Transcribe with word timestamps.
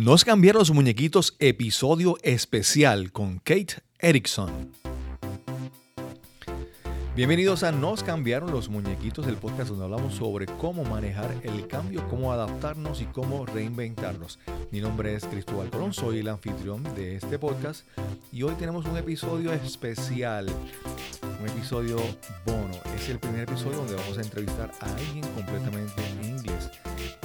Nos 0.00 0.24
cambiaron 0.24 0.60
los 0.60 0.70
muñequitos 0.70 1.36
episodio 1.40 2.16
especial 2.22 3.12
con 3.12 3.36
Kate 3.36 3.82
Erickson. 3.98 4.72
Bienvenidos 7.14 7.64
a 7.64 7.70
Nos 7.70 8.02
cambiaron 8.02 8.50
los 8.50 8.70
muñequitos, 8.70 9.26
el 9.26 9.36
podcast 9.36 9.68
donde 9.68 9.84
hablamos 9.84 10.14
sobre 10.14 10.46
cómo 10.46 10.84
manejar 10.84 11.36
el 11.42 11.68
cambio, 11.68 12.08
cómo 12.08 12.32
adaptarnos 12.32 13.02
y 13.02 13.04
cómo 13.04 13.44
reinventarnos. 13.44 14.38
Mi 14.70 14.80
nombre 14.80 15.14
es 15.14 15.26
Cristóbal 15.26 15.68
Colón, 15.68 15.92
soy 15.92 16.20
el 16.20 16.28
anfitrión 16.28 16.82
de 16.94 17.16
este 17.16 17.38
podcast 17.38 17.86
y 18.32 18.42
hoy 18.42 18.54
tenemos 18.54 18.86
un 18.86 18.96
episodio 18.96 19.52
especial, 19.52 20.46
un 21.42 21.46
episodio 21.46 21.98
bono. 22.46 22.78
Es 22.96 23.10
el 23.10 23.18
primer 23.18 23.42
episodio 23.42 23.76
donde 23.76 23.96
vamos 23.96 24.16
a 24.16 24.22
entrevistar 24.22 24.72
a 24.80 24.94
alguien 24.94 25.26
completamente 25.34 26.02
en 26.22 26.30
inglés. 26.30 26.70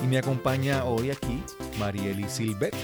Y 0.04 0.08
me 0.08 0.18
acompaña 0.18 0.84
hoy 0.84 1.12
aquí 1.12 1.42
Marieli 1.80 2.28
Silvet. 2.30 2.76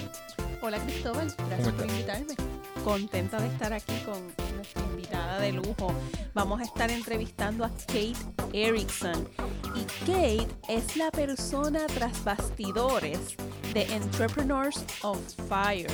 Hola 0.62 0.80
Cristóbal, 0.80 1.34
gracias 1.48 1.74
por 1.74 1.86
invitarme. 1.86 2.36
Contenta 2.84 3.40
de 3.40 3.48
estar 3.48 3.74
aquí 3.74 3.94
con 4.06 4.22
nuestra 4.62 4.84
invitada 4.84 5.40
de 5.40 5.52
lujo. 5.54 5.92
Vamos 6.36 6.62
a 6.62 6.64
estar 6.64 6.92
entrevistando 6.92 7.66
a 7.66 7.70
Kate 7.70 8.14
Erickson. 8.54 9.28
Y 9.76 9.84
Kate 10.06 10.48
es 10.68 10.98
la 10.98 11.10
persona 11.10 11.88
tras 11.88 12.24
bastidores 12.24 13.36
de 13.74 13.84
Entrepreneurs 13.94 14.84
of 15.02 15.18
Fire, 15.50 15.90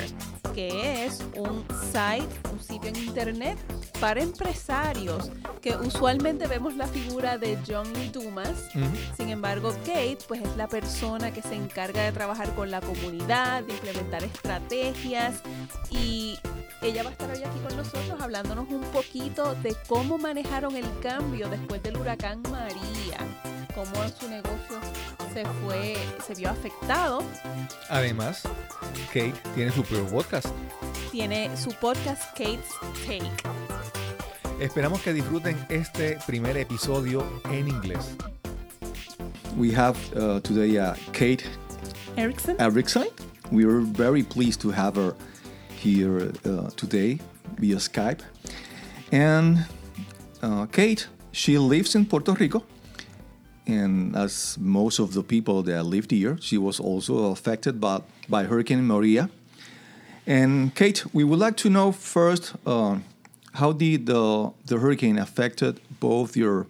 que 0.53 1.05
es 1.05 1.23
un 1.35 1.63
site, 1.93 2.27
un 2.51 2.59
sitio 2.59 2.89
en 2.89 2.97
internet 2.97 3.57
para 4.01 4.21
empresarios 4.21 5.31
que 5.61 5.75
usualmente 5.75 6.47
vemos 6.47 6.75
la 6.75 6.87
figura 6.87 7.37
de 7.37 7.57
John 7.67 7.87
Dumas. 8.11 8.69
Sin 9.15 9.29
embargo, 9.29 9.71
Kate 9.85 10.17
pues 10.27 10.41
es 10.41 10.57
la 10.57 10.67
persona 10.67 11.31
que 11.31 11.41
se 11.41 11.55
encarga 11.55 12.03
de 12.03 12.11
trabajar 12.11 12.53
con 12.53 12.69
la 12.69 12.81
comunidad, 12.81 13.63
de 13.63 13.73
implementar 13.73 14.23
estrategias 14.23 15.41
y 15.89 16.37
ella 16.81 17.03
va 17.03 17.09
a 17.09 17.11
estar 17.11 17.29
hoy 17.31 17.43
aquí 17.43 17.59
con 17.67 17.75
nosotros 17.75 18.21
hablándonos 18.57 18.85
un 18.85 18.91
poquito 18.91 19.55
de 19.55 19.75
cómo 19.87 20.17
manejaron 20.17 20.75
el 20.75 20.85
cambio 21.01 21.49
después 21.49 21.81
del 21.83 21.97
huracán 21.97 22.41
María, 22.51 23.17
cómo 23.73 24.07
su 24.19 24.29
negocio 24.29 24.79
se 25.33 25.45
fue, 25.63 25.97
se 26.25 26.33
vio 26.35 26.49
afectado. 26.49 27.23
Además, 27.89 28.43
Kate 29.07 29.33
tiene 29.55 29.71
su 29.71 29.83
propio 29.83 30.07
podcast. 30.07 30.47
Tiene 31.11 31.55
su 31.55 31.71
podcast 31.73 32.23
Kate's 32.31 32.73
Take. 33.05 33.31
Esperamos 34.59 35.01
que 35.01 35.13
disfruten 35.13 35.57
este 35.69 36.17
primer 36.25 36.57
episodio 36.57 37.23
en 37.51 37.67
inglés. 37.67 38.15
We 39.55 39.73
have 39.75 39.97
uh, 40.15 40.39
today 40.41 40.77
uh, 40.77 40.93
Kate 41.11 41.43
Erickson. 42.15 42.55
Erickson. 42.59 43.07
We 43.51 43.65
are 43.65 43.81
very 43.81 44.23
pleased 44.23 44.61
to 44.61 44.71
have 44.71 44.95
her 44.95 45.15
here 45.79 46.31
uh, 46.45 46.69
today 46.75 47.19
via 47.57 47.77
Skype. 47.77 48.21
And 49.11 49.65
uh, 50.41 50.65
Kate, 50.67 51.07
she 51.31 51.57
lives 51.57 51.95
in 51.95 52.05
Puerto 52.05 52.33
Rico. 52.33 52.63
And 53.65 54.15
as 54.15 54.57
most 54.59 54.99
of 54.99 55.13
the 55.13 55.23
people 55.23 55.61
that 55.63 55.83
lived 55.83 56.11
here, 56.11 56.37
she 56.39 56.57
was 56.57 56.79
also 56.79 57.31
affected 57.31 57.81
by, 57.81 58.01
by 58.29 58.45
Hurricane 58.45 58.85
Maria. 58.85 59.29
And 60.25 60.73
Kate, 60.75 61.05
we 61.13 61.23
would 61.23 61.39
like 61.39 61.57
to 61.57 61.69
know 61.69 61.91
first 61.91 62.53
uh, 62.65 62.97
how 63.53 63.73
did 63.73 64.05
the, 64.05 64.51
the 64.65 64.77
hurricane 64.77 65.17
affected 65.17 65.79
both 65.99 66.37
your 66.37 66.67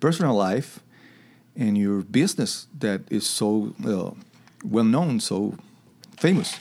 personal 0.00 0.34
life 0.34 0.80
and 1.56 1.76
your 1.76 2.02
business 2.02 2.66
that 2.78 3.02
is 3.10 3.26
so 3.26 3.74
uh, 3.84 4.10
well 4.64 4.84
known, 4.84 5.20
so 5.20 5.54
famous? 6.16 6.58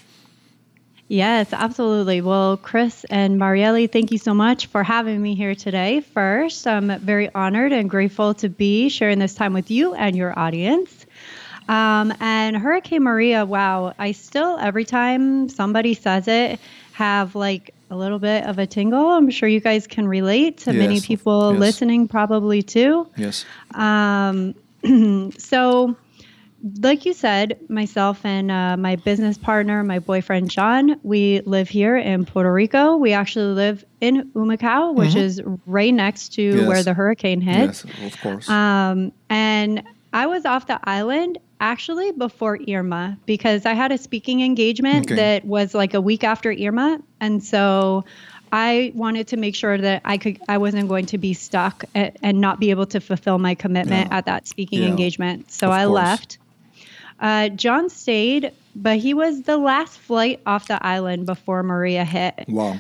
Yes, 1.12 1.52
absolutely. 1.52 2.22
Well, 2.22 2.56
Chris 2.56 3.04
and 3.10 3.38
Marielle, 3.38 3.92
thank 3.92 4.14
you 4.14 4.18
so 4.18 4.34
much 4.34 4.68
for 4.68 4.82
having 4.82 5.22
me 5.22 5.36
here 5.36 5.56
today. 5.56 6.00
First, 6.00 6.66
I'm 6.66 6.98
very 7.02 7.30
honored 7.36 7.74
and 7.74 7.90
grateful 7.90 8.34
to 8.36 8.48
be 8.48 8.88
sharing 8.88 9.20
this 9.20 9.36
time 9.36 9.52
with 9.52 9.70
you 9.70 9.94
and 9.94 10.16
your 10.16 10.40
audience. 10.40 11.06
Um, 11.68 12.14
and 12.22 12.56
Hurricane 12.56 13.04
Maria, 13.04 13.44
wow, 13.44 13.94
I 14.00 14.14
still, 14.14 14.58
every 14.58 14.86
time 14.86 15.50
somebody 15.50 15.96
says 15.96 16.30
it, 16.30 16.62
have 16.94 17.36
like 17.36 17.74
a 17.90 17.96
little 17.98 18.20
bit 18.20 18.46
of 18.46 18.58
a 18.58 18.66
tingle. 18.66 19.10
I'm 19.10 19.30
sure 19.32 19.50
you 19.50 19.60
guys 19.60 19.88
can 19.88 20.08
relate 20.08 20.60
to 20.60 20.72
Yes, 20.72 20.80
many 20.80 21.02
people 21.02 21.52
yes. 21.52 21.60
listening, 21.60 22.08
probably 22.08 22.62
too. 22.62 23.06
Yes. 23.18 23.44
Um, 23.74 24.56
so, 25.38 25.98
like 26.82 27.06
you 27.06 27.14
said, 27.14 27.60
myself 27.70 28.24
and 28.26 28.52
uh, 28.52 28.78
my 28.78 28.96
business 28.96 29.38
partner, 29.38 29.84
my 29.84 30.00
boyfriend 30.00 30.50
John, 30.50 31.00
we 31.04 31.42
live 31.42 31.70
here 31.70 31.98
in 31.98 32.26
Puerto 32.26 32.52
Rico. 32.52 32.98
We 32.98 33.14
actually 33.14 33.54
live 33.56 33.84
in 34.00 34.32
Humacao, 34.36 34.94
which 34.94 35.16
is 35.16 35.42
right 35.66 35.94
next 35.94 36.34
to 36.34 36.42
Yes. 36.44 36.68
where 36.68 36.84
the 36.84 36.94
hurricane 36.94 37.42
hit. 37.42 37.58
Yes, 37.58 37.84
of 37.84 38.22
course. 38.22 38.50
Um, 38.50 39.12
and 39.30 39.84
I 40.14 40.28
was 40.28 40.46
off 40.46 40.68
the 40.68 40.80
island 40.84 41.38
actually 41.60 42.12
before 42.12 42.60
Irma 42.70 43.18
because 43.26 43.66
I 43.66 43.74
had 43.74 43.92
a 43.92 43.98
speaking 43.98 44.42
engagement 44.42 45.08
Okay. 45.08 45.16
that 45.16 45.46
was 45.46 45.74
like 45.74 45.94
a 45.94 46.02
week 46.02 46.24
after 46.24 46.52
Irma, 46.52 47.00
and 47.20 47.44
so 47.44 48.04
I 48.52 48.92
wanted 48.96 49.30
to 49.30 49.38
make 49.38 49.56
sure 49.56 49.78
that 49.78 50.02
I 50.04 50.18
could 50.18 50.40
I 50.50 50.58
wasn't 50.58 50.90
going 50.90 51.06
to 51.08 51.18
be 51.18 51.34
stuck 51.34 51.86
a- 51.96 52.12
and 52.22 52.42
not 52.42 52.60
be 52.60 52.70
able 52.72 52.86
to 52.88 53.00
fulfill 53.00 53.38
my 53.40 53.56
commitment 53.56 54.10
Yeah. 54.12 54.18
at 54.18 54.26
that 54.26 54.48
speaking 54.48 54.82
Yeah. 54.82 54.90
engagement. 54.90 55.52
So 55.52 55.68
Of 55.68 55.74
I 55.74 55.86
course. 55.86 55.96
left. 55.96 56.38
Uh, 57.22 57.50
John 57.50 57.90
stayed, 57.90 58.52
but 58.76 58.98
he 58.98 59.14
was 59.14 59.44
the 59.44 59.58
last 59.58 60.00
flight 60.00 60.42
off 60.46 60.68
the 60.68 60.84
island 60.86 61.26
before 61.28 61.64
Maria 61.64 62.04
hit. 62.04 62.46
wow. 62.48 62.78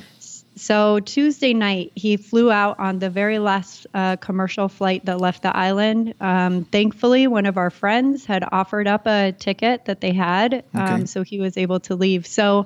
So 0.55 0.99
Tuesday 0.99 1.53
night, 1.53 1.91
he 1.95 2.17
flew 2.17 2.51
out 2.51 2.77
on 2.77 2.99
the 2.99 3.09
very 3.09 3.39
last 3.39 3.87
uh, 3.93 4.17
commercial 4.17 4.67
flight 4.67 5.05
that 5.05 5.19
left 5.19 5.41
the 5.43 5.55
island. 5.55 6.13
Um, 6.19 6.65
thankfully, 6.65 7.25
one 7.25 7.45
of 7.45 7.57
our 7.57 7.69
friends 7.69 8.25
had 8.25 8.43
offered 8.51 8.87
up 8.87 9.07
a 9.07 9.31
ticket 9.31 9.85
that 9.85 10.01
they 10.01 10.11
had, 10.11 10.63
um, 10.73 11.07
so 11.07 11.23
he 11.23 11.39
was 11.39 11.57
able 11.57 11.79
to 11.81 11.95
leave. 11.95 12.27
So 12.27 12.65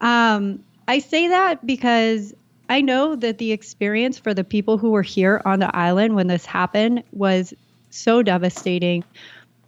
um, 0.00 0.62
I 0.86 0.98
say 0.98 1.28
that 1.28 1.66
because 1.66 2.34
I 2.68 2.82
know 2.82 3.16
that 3.16 3.38
the 3.38 3.52
experience 3.52 4.18
for 4.18 4.34
the 4.34 4.44
people 4.44 4.78
who 4.78 4.90
were 4.90 5.02
here 5.02 5.40
on 5.44 5.58
the 5.58 5.74
island 5.74 6.14
when 6.14 6.26
this 6.26 6.46
happened 6.46 7.02
was 7.12 7.54
so 7.90 8.22
devastating. 8.22 9.02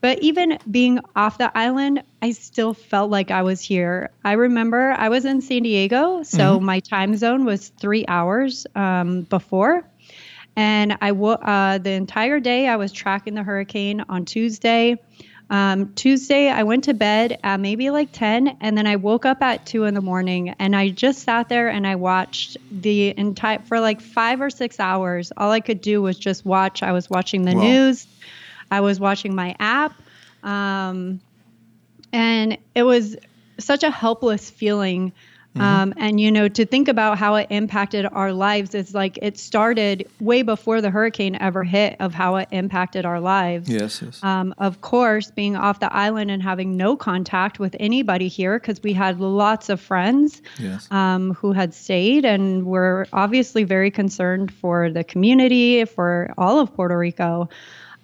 But 0.06 0.20
even 0.20 0.56
being 0.70 1.00
off 1.16 1.36
the 1.36 1.50
island, 1.58 2.00
I 2.22 2.30
still 2.30 2.74
felt 2.74 3.10
like 3.10 3.32
I 3.32 3.42
was 3.42 3.60
here. 3.60 4.10
I 4.24 4.34
remember 4.34 4.92
I 4.92 5.08
was 5.08 5.24
in 5.24 5.40
San 5.40 5.64
Diego, 5.64 6.22
so 6.22 6.60
my 6.60 6.78
time 6.78 7.16
zone 7.16 7.44
was 7.44 7.72
three 7.80 8.04
hours 8.06 8.68
um, 8.76 9.22
before. 9.22 9.90
And 10.54 10.96
I 11.00 11.10
uh, 11.10 11.78
the 11.78 11.90
entire 11.90 12.38
day 12.38 12.68
I 12.68 12.76
was 12.76 12.92
tracking 12.92 13.34
the 13.34 13.42
hurricane 13.42 14.04
on 14.08 14.26
Tuesday. 14.26 14.94
Um, 15.50 15.92
Tuesday, 15.96 16.50
I 16.50 16.62
went 16.62 16.84
to 16.84 16.94
bed 16.94 17.40
at 17.42 17.58
maybe 17.58 17.90
like 17.90 18.12
10, 18.12 18.58
and 18.60 18.78
then 18.78 18.86
I 18.86 18.94
woke 18.94 19.26
up 19.26 19.42
at 19.42 19.66
2 19.66 19.86
in 19.86 19.94
the 19.94 20.00
morning 20.00 20.54
and 20.60 20.76
I 20.76 20.90
just 20.90 21.24
sat 21.24 21.48
there 21.48 21.68
and 21.68 21.84
I 21.84 21.96
watched 21.96 22.56
the 22.70 23.12
entire, 23.18 23.58
for 23.66 23.80
like 23.80 24.00
five 24.00 24.40
or 24.40 24.50
six 24.50 24.78
hours. 24.78 25.32
All 25.36 25.50
I 25.50 25.58
could 25.58 25.80
do 25.80 26.00
was 26.00 26.16
just 26.16 26.44
watch. 26.44 26.84
I 26.84 26.92
was 26.92 27.10
watching 27.10 27.42
the 27.42 27.54
Wow. 27.54 27.62
news, 27.62 28.06
I 28.70 28.80
was 28.80 29.00
watching 29.00 29.34
my 29.34 29.54
app, 29.58 29.94
um, 30.42 31.20
and 32.12 32.58
it 32.74 32.82
was 32.82 33.16
such 33.58 33.82
a 33.82 33.90
helpless 33.90 34.50
feeling. 34.50 35.12
Um, 35.58 35.94
and 35.96 36.20
you 36.20 36.30
know, 36.30 36.48
to 36.48 36.66
think 36.66 36.88
about 36.88 37.18
how 37.18 37.36
it 37.36 37.46
impacted 37.50 38.06
our 38.12 38.32
lives 38.32 38.74
is 38.74 38.94
like 38.94 39.18
it 39.22 39.38
started 39.38 40.08
way 40.20 40.42
before 40.42 40.80
the 40.80 40.90
hurricane 40.90 41.36
ever 41.40 41.64
hit, 41.64 41.96
of 42.00 42.12
how 42.12 42.36
it 42.36 42.48
impacted 42.50 43.06
our 43.06 43.20
lives. 43.20 43.68
Yes, 43.68 44.02
yes. 44.02 44.22
Um, 44.22 44.54
of 44.58 44.80
course, 44.80 45.30
being 45.30 45.56
off 45.56 45.80
the 45.80 45.92
island 45.92 46.30
and 46.30 46.42
having 46.42 46.76
no 46.76 46.96
contact 46.96 47.58
with 47.58 47.74
anybody 47.80 48.28
here 48.28 48.58
because 48.58 48.82
we 48.82 48.92
had 48.92 49.20
lots 49.20 49.68
of 49.68 49.80
friends 49.80 50.42
yes. 50.58 50.90
um, 50.90 51.32
who 51.34 51.52
had 51.52 51.72
stayed 51.72 52.24
and 52.24 52.66
were 52.66 53.06
obviously 53.12 53.64
very 53.64 53.90
concerned 53.90 54.52
for 54.52 54.90
the 54.90 55.04
community, 55.04 55.84
for 55.84 56.32
all 56.36 56.60
of 56.60 56.74
Puerto 56.74 56.98
Rico. 56.98 57.48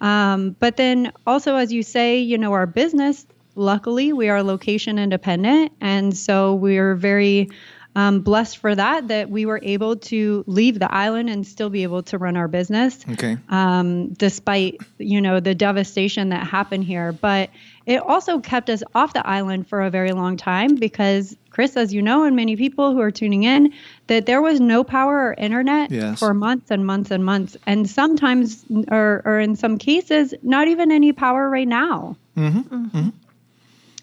Um, 0.03 0.55
but 0.59 0.75
then 0.75 1.13
also, 1.25 1.55
as 1.55 1.71
you 1.71 1.81
say, 1.81 2.19
you 2.19 2.37
know, 2.37 2.51
our 2.51 2.67
business, 2.67 3.25
luckily, 3.55 4.11
we 4.11 4.27
are 4.27 4.43
location 4.43 4.99
independent. 4.99 5.71
And 5.79 6.15
so 6.15 6.55
we're 6.55 6.93
very 6.93 7.49
um, 7.95 8.21
blessed 8.21 8.57
for 8.57 8.75
that, 8.75 9.07
that 9.07 9.29
we 9.29 9.45
were 9.45 9.59
able 9.63 9.95
to 9.95 10.43
leave 10.45 10.79
the 10.79 10.93
island 10.93 11.29
and 11.29 11.45
still 11.45 11.69
be 11.69 11.83
able 11.83 12.03
to 12.03 12.17
run 12.17 12.35
our 12.35 12.47
business 12.47 13.05
Okay. 13.11 13.37
um, 13.49 14.13
despite 14.13 14.77
you 14.97 15.21
know 15.21 15.39
the 15.39 15.53
devastation 15.53 16.29
that 16.29 16.45
happened 16.45 16.83
here. 16.83 17.11
But 17.11 17.51
it 17.85 18.01
also 18.01 18.39
kept 18.39 18.69
us 18.69 18.81
off 18.95 19.13
the 19.13 19.25
island 19.27 19.67
for 19.67 19.81
a 19.81 19.89
very 19.89 20.11
long 20.13 20.37
time 20.37 20.75
because 20.75 21.35
Chris, 21.49 21.75
as 21.77 21.93
you 21.93 22.01
know, 22.01 22.23
and 22.23 22.35
many 22.35 22.55
people 22.55 22.93
who 22.93 22.99
are 23.01 23.11
tuning 23.11 23.43
in, 23.43 23.73
that 24.07 24.25
there 24.25 24.41
was 24.41 24.59
no 24.59 24.83
power 24.83 25.27
or 25.29 25.33
internet 25.37 25.91
Yes. 25.91 26.19
for 26.19 26.33
months 26.33 26.71
and 26.71 26.85
months 26.85 27.11
and 27.11 27.23
months, 27.23 27.57
and 27.67 27.87
sometimes, 27.89 28.65
or, 28.89 29.21
or 29.25 29.39
in 29.39 29.55
some 29.55 29.77
cases, 29.77 30.33
not 30.41 30.67
even 30.67 30.91
any 30.91 31.11
power 31.11 31.49
right 31.49 31.67
now. 31.67 32.15
Mm-hmm. 32.37 32.59
Mm-hmm. 32.59 33.09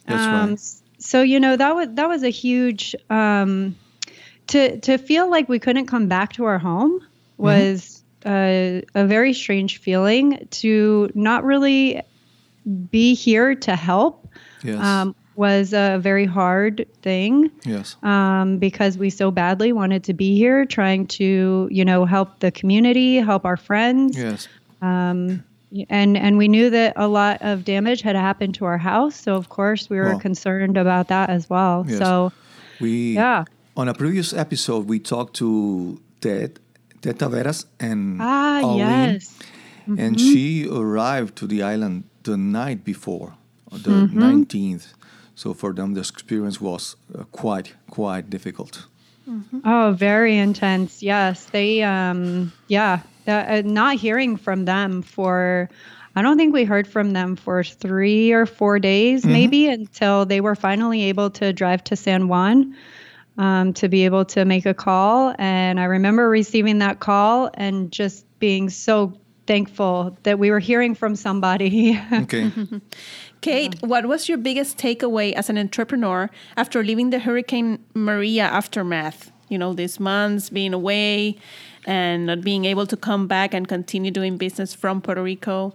That's 0.06 0.24
Um, 0.26 0.50
right. 0.50 0.60
so 0.98 1.22
you 1.22 1.40
know 1.40 1.56
that 1.56 1.74
was 1.74 1.88
that 1.94 2.08
was 2.08 2.22
a 2.22 2.28
huge 2.30 2.94
um, 3.08 3.76
to 4.48 4.78
to 4.80 4.98
feel 4.98 5.30
like 5.30 5.48
we 5.48 5.58
couldn't 5.58 5.86
come 5.86 6.06
back 6.08 6.34
to 6.34 6.44
our 6.44 6.58
home 6.58 7.00
was 7.36 8.02
a, 8.26 8.82
a 8.94 9.06
very 9.06 9.32
strange 9.32 9.78
feeling 9.78 10.46
to 10.50 11.10
not 11.14 11.42
really 11.44 12.02
be 12.90 13.14
here 13.14 13.54
to 13.54 13.76
help 13.76 14.28
Yes. 14.62 14.82
um, 14.84 15.14
was 15.36 15.72
a 15.72 15.98
very 16.02 16.26
hard 16.26 16.86
thing 17.02 17.50
yes. 17.64 17.96
um, 18.02 18.58
because 18.58 18.98
we 18.98 19.08
so 19.08 19.30
badly 19.30 19.72
wanted 19.72 20.04
to 20.04 20.12
be 20.12 20.36
here 20.36 20.66
trying 20.66 21.06
to 21.06 21.66
you 21.70 21.84
know 21.84 22.04
help 22.04 22.40
the 22.40 22.50
community 22.50 23.16
help 23.16 23.44
our 23.46 23.56
friends 23.56 24.18
Yes. 24.18 24.48
um, 24.82 25.42
and 25.88 26.16
and 26.18 26.36
we 26.36 26.46
knew 26.48 26.68
that 26.70 26.92
a 26.96 27.08
lot 27.08 27.38
of 27.40 27.64
damage 27.64 28.02
had 28.02 28.16
happened 28.16 28.54
to 28.56 28.64
our 28.66 28.76
house 28.78 29.16
so 29.16 29.34
of 29.34 29.48
course 29.48 29.88
we 29.88 29.96
were 29.96 30.12
Wow. 30.14 30.18
concerned 30.18 30.76
about 30.76 31.08
that 31.08 31.30
as 31.30 31.48
well 31.48 31.84
Yes. 31.88 31.98
so 31.98 32.32
We 32.80 33.14
yeah 33.14 33.44
on 33.76 33.88
a 33.88 33.94
previous 33.94 34.34
episode 34.34 34.88
we 34.88 34.98
talked 34.98 35.36
to 35.36 35.98
Ted, 36.20 36.58
Ted 37.00 37.18
Taveras 37.18 37.64
and 37.78 38.18
ah 38.20 38.60
Arlene, 38.60 38.78
yes 38.78 39.38
Mm-hmm. 39.90 40.06
and 40.06 40.20
she 40.20 40.68
arrived 40.70 41.34
to 41.36 41.46
the 41.46 41.62
island 41.62 42.04
the 42.22 42.36
night 42.36 42.84
before, 42.84 43.34
the 43.72 43.90
Mm-hmm. 43.90 44.22
19th. 44.22 44.94
So 45.34 45.54
for 45.54 45.72
them, 45.72 45.94
the 45.94 46.00
experience 46.00 46.60
was 46.60 46.96
uh, 47.14 47.24
quite 47.32 47.74
quite 47.90 48.30
difficult. 48.30 48.86
Oh, 49.64 49.94
very 49.96 50.36
intense. 50.38 51.02
Yes, 51.02 51.46
they. 51.52 51.82
Um, 51.82 52.52
yeah, 52.68 53.00
uh, 53.28 53.30
uh, 53.30 53.62
not 53.64 53.96
hearing 53.96 54.36
from 54.36 54.64
them 54.64 55.02
for. 55.02 55.68
I 56.16 56.22
don't 56.22 56.36
think 56.36 56.52
we 56.52 56.64
heard 56.64 56.86
from 56.88 57.12
them 57.12 57.36
for 57.36 57.62
three 57.62 58.32
or 58.32 58.44
four 58.46 58.80
days, 58.80 59.24
maybe, 59.24 59.68
until 59.68 60.26
they 60.26 60.40
were 60.40 60.56
finally 60.56 61.02
able 61.04 61.30
to 61.30 61.52
drive 61.52 61.84
to 61.84 61.96
San 61.96 62.26
Juan 62.28 62.74
um, 63.38 63.72
to 63.74 63.88
be 63.88 64.04
able 64.04 64.24
to 64.24 64.44
make 64.44 64.66
a 64.66 64.74
call. 64.74 65.32
And 65.38 65.78
I 65.78 65.84
remember 65.84 66.28
receiving 66.28 66.78
that 66.80 66.98
call 66.98 67.50
and 67.54 67.92
just 67.92 68.26
being 68.40 68.68
so 68.70 69.12
thankful 69.50 70.16
that 70.22 70.38
we 70.38 70.48
were 70.48 70.60
hearing 70.60 70.94
from 70.94 71.16
somebody. 71.16 71.98
Okay. 72.12 72.52
Kate, 73.40 73.74
what 73.80 74.06
was 74.06 74.28
your 74.28 74.38
biggest 74.38 74.78
takeaway 74.78 75.32
as 75.32 75.48
an 75.50 75.58
entrepreneur 75.58 76.30
after 76.56 76.84
leaving 76.84 77.10
the 77.10 77.18
Hurricane 77.18 77.82
Maria 77.94 78.44
aftermath? 78.44 79.32
You 79.48 79.58
know, 79.58 79.72
these 79.72 79.98
months 79.98 80.50
being 80.50 80.74
away 80.74 81.36
and 81.86 82.26
not 82.26 82.42
being 82.42 82.64
able 82.64 82.86
to 82.86 82.96
come 82.96 83.26
back 83.26 83.54
and 83.54 83.66
continue 83.66 84.12
doing 84.12 84.36
business 84.36 84.74
from 84.74 85.00
Puerto 85.00 85.22
Rico. 85.22 85.74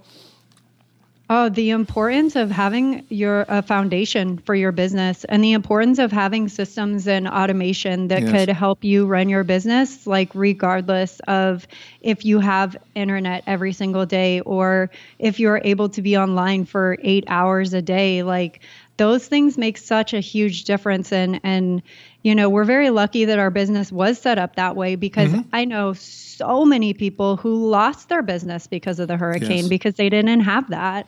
Oh, 1.27 1.49
the 1.49 1.71
importance 1.71 2.35
of 2.35 2.51
having 2.51 3.03
your 3.09 3.45
a 3.49 3.63
foundation 3.63 4.37
for 4.37 4.53
your 4.53 4.71
business 4.71 5.23
and 5.23 5.43
the 5.43 5.53
importance 5.53 5.97
of 5.97 6.11
having 6.11 6.47
systems 6.49 7.07
and 7.07 7.27
automation 7.27 8.09
that 8.09 8.21
Yes. 8.21 8.29
could 8.29 8.49
help 8.49 8.83
you 8.83 9.07
run 9.07 9.27
your 9.27 9.43
business 9.43 10.05
like 10.05 10.29
regardless 10.35 11.19
of 11.27 11.67
if 12.01 12.25
you 12.25 12.39
have 12.39 12.77
internet 12.93 13.43
every 13.47 13.73
single 13.73 14.05
day 14.05 14.41
or 14.41 14.91
if 15.17 15.39
you're 15.39 15.61
able 15.63 15.89
to 15.89 16.01
be 16.03 16.15
online 16.15 16.63
for 16.63 16.95
8 17.01 17.23
hours 17.27 17.73
a 17.73 17.81
day 17.81 18.21
like 18.21 18.59
those 18.97 19.27
things 19.27 19.57
make 19.57 19.77
such 19.79 20.13
a 20.13 20.19
huge 20.19 20.63
difference 20.65 21.11
and 21.11 21.39
and 21.43 21.81
you 22.25 22.33
know 22.37 22.47
we're 22.55 22.65
very 22.75 22.89
lucky 23.01 23.23
that 23.29 23.37
our 23.39 23.51
business 23.51 23.91
was 24.01 24.13
set 24.19 24.37
up 24.43 24.51
that 24.55 24.75
way 24.75 24.95
because 24.95 25.31
I 25.53 25.63
know 25.71 25.93
so 25.93 26.65
many 26.65 26.91
people 26.93 27.37
who 27.37 27.53
lost 27.79 28.09
their 28.09 28.23
business 28.33 28.67
because 28.67 28.97
of 28.99 29.07
the 29.07 29.17
hurricane 29.23 29.65
Yes. 29.65 29.75
because 29.75 29.93
they 30.01 30.09
didn't 30.09 30.41
have 30.53 30.65
that. 30.71 31.07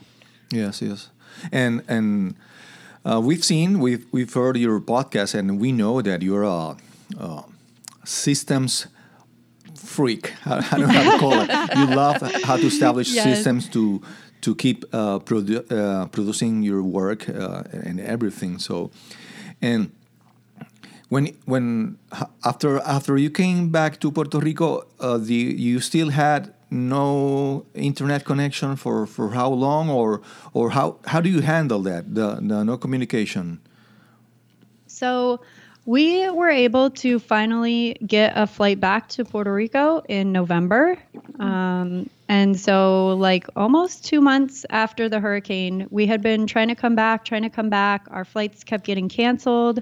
Yes, 0.52 0.82
yes, 0.82 1.10
and 1.52 1.82
and 1.88 2.36
uh, 3.04 3.20
we've 3.28 3.44
seen 3.44 3.80
we've 3.86 4.06
we've 4.16 4.34
heard 4.34 4.56
your 4.58 4.80
podcast, 4.80 5.34
and 5.40 5.60
we 5.60 5.70
know 5.72 6.02
that 6.02 6.22
you're 6.22 6.44
a, 6.44 6.76
a 7.20 7.44
systems 8.06 8.88
freak. 9.76 10.34
I, 10.46 10.58
I 10.72 10.78
don't 10.78 10.88
know 10.88 10.94
how 11.02 11.12
to 11.14 11.20
call 11.20 11.34
it. 11.42 11.50
You 11.78 11.86
love 12.04 12.22
how 12.44 12.58
to 12.58 12.68
establish 12.68 13.10
Yes. 13.14 13.24
systems 13.24 13.68
to 13.70 14.02
to 14.42 14.56
keep 14.56 14.86
uh, 14.94 15.20
produ- 15.20 15.66
uh, 15.72 16.06
producing 16.08 16.62
your 16.64 16.84
work 16.84 17.28
uh, 17.28 17.64
and 17.88 18.00
everything. 18.00 18.60
So, 18.60 18.92
and 19.62 19.90
when 21.10 21.28
when 21.46 21.98
after 22.44 22.80
after 22.80 23.18
you 23.18 23.30
came 23.30 23.70
back 23.70 24.00
to 24.00 24.12
Puerto 24.12 24.40
Rico, 24.40 24.86
uh, 25.00 25.18
the 25.18 25.36
you 25.36 25.80
still 25.80 26.10
had 26.10 26.54
no 26.70 27.66
internet 27.74 28.26
connection 28.26 28.76
for, 28.76 29.06
for 29.06 29.30
how 29.30 29.50
long 29.50 29.90
or 29.90 30.22
or 30.54 30.72
how 30.72 30.98
how 31.06 31.22
do 31.22 31.30
you 31.30 31.42
handle 31.42 31.82
that 31.84 32.14
the, 32.14 32.36
the 32.42 32.64
no 32.64 32.78
communication? 32.78 33.60
So 34.88 35.40
we 35.86 36.30
were 36.30 36.50
able 36.50 36.90
to 36.90 37.18
finally 37.18 37.96
get 38.06 38.34
a 38.36 38.46
flight 38.46 38.78
back 38.82 39.08
to 39.08 39.24
Puerto 39.24 39.54
Rico 39.54 40.02
in 40.10 40.34
November. 40.34 40.98
Um, 41.40 42.10
and 42.28 42.60
so, 42.60 43.16
like, 43.16 43.48
almost 43.56 44.04
two 44.04 44.20
months 44.20 44.66
after 44.70 45.08
the 45.08 45.22
hurricane, 45.22 45.88
we 45.90 46.06
had 46.06 46.22
been 46.22 46.46
trying 46.46 46.68
to 46.68 46.76
come 46.76 46.94
back, 46.94 47.24
trying 47.24 47.44
to 47.44 47.50
come 47.50 47.70
back. 47.70 48.06
Our 48.12 48.26
flights 48.26 48.66
kept 48.66 48.84
getting 48.84 49.08
canceled. 49.08 49.82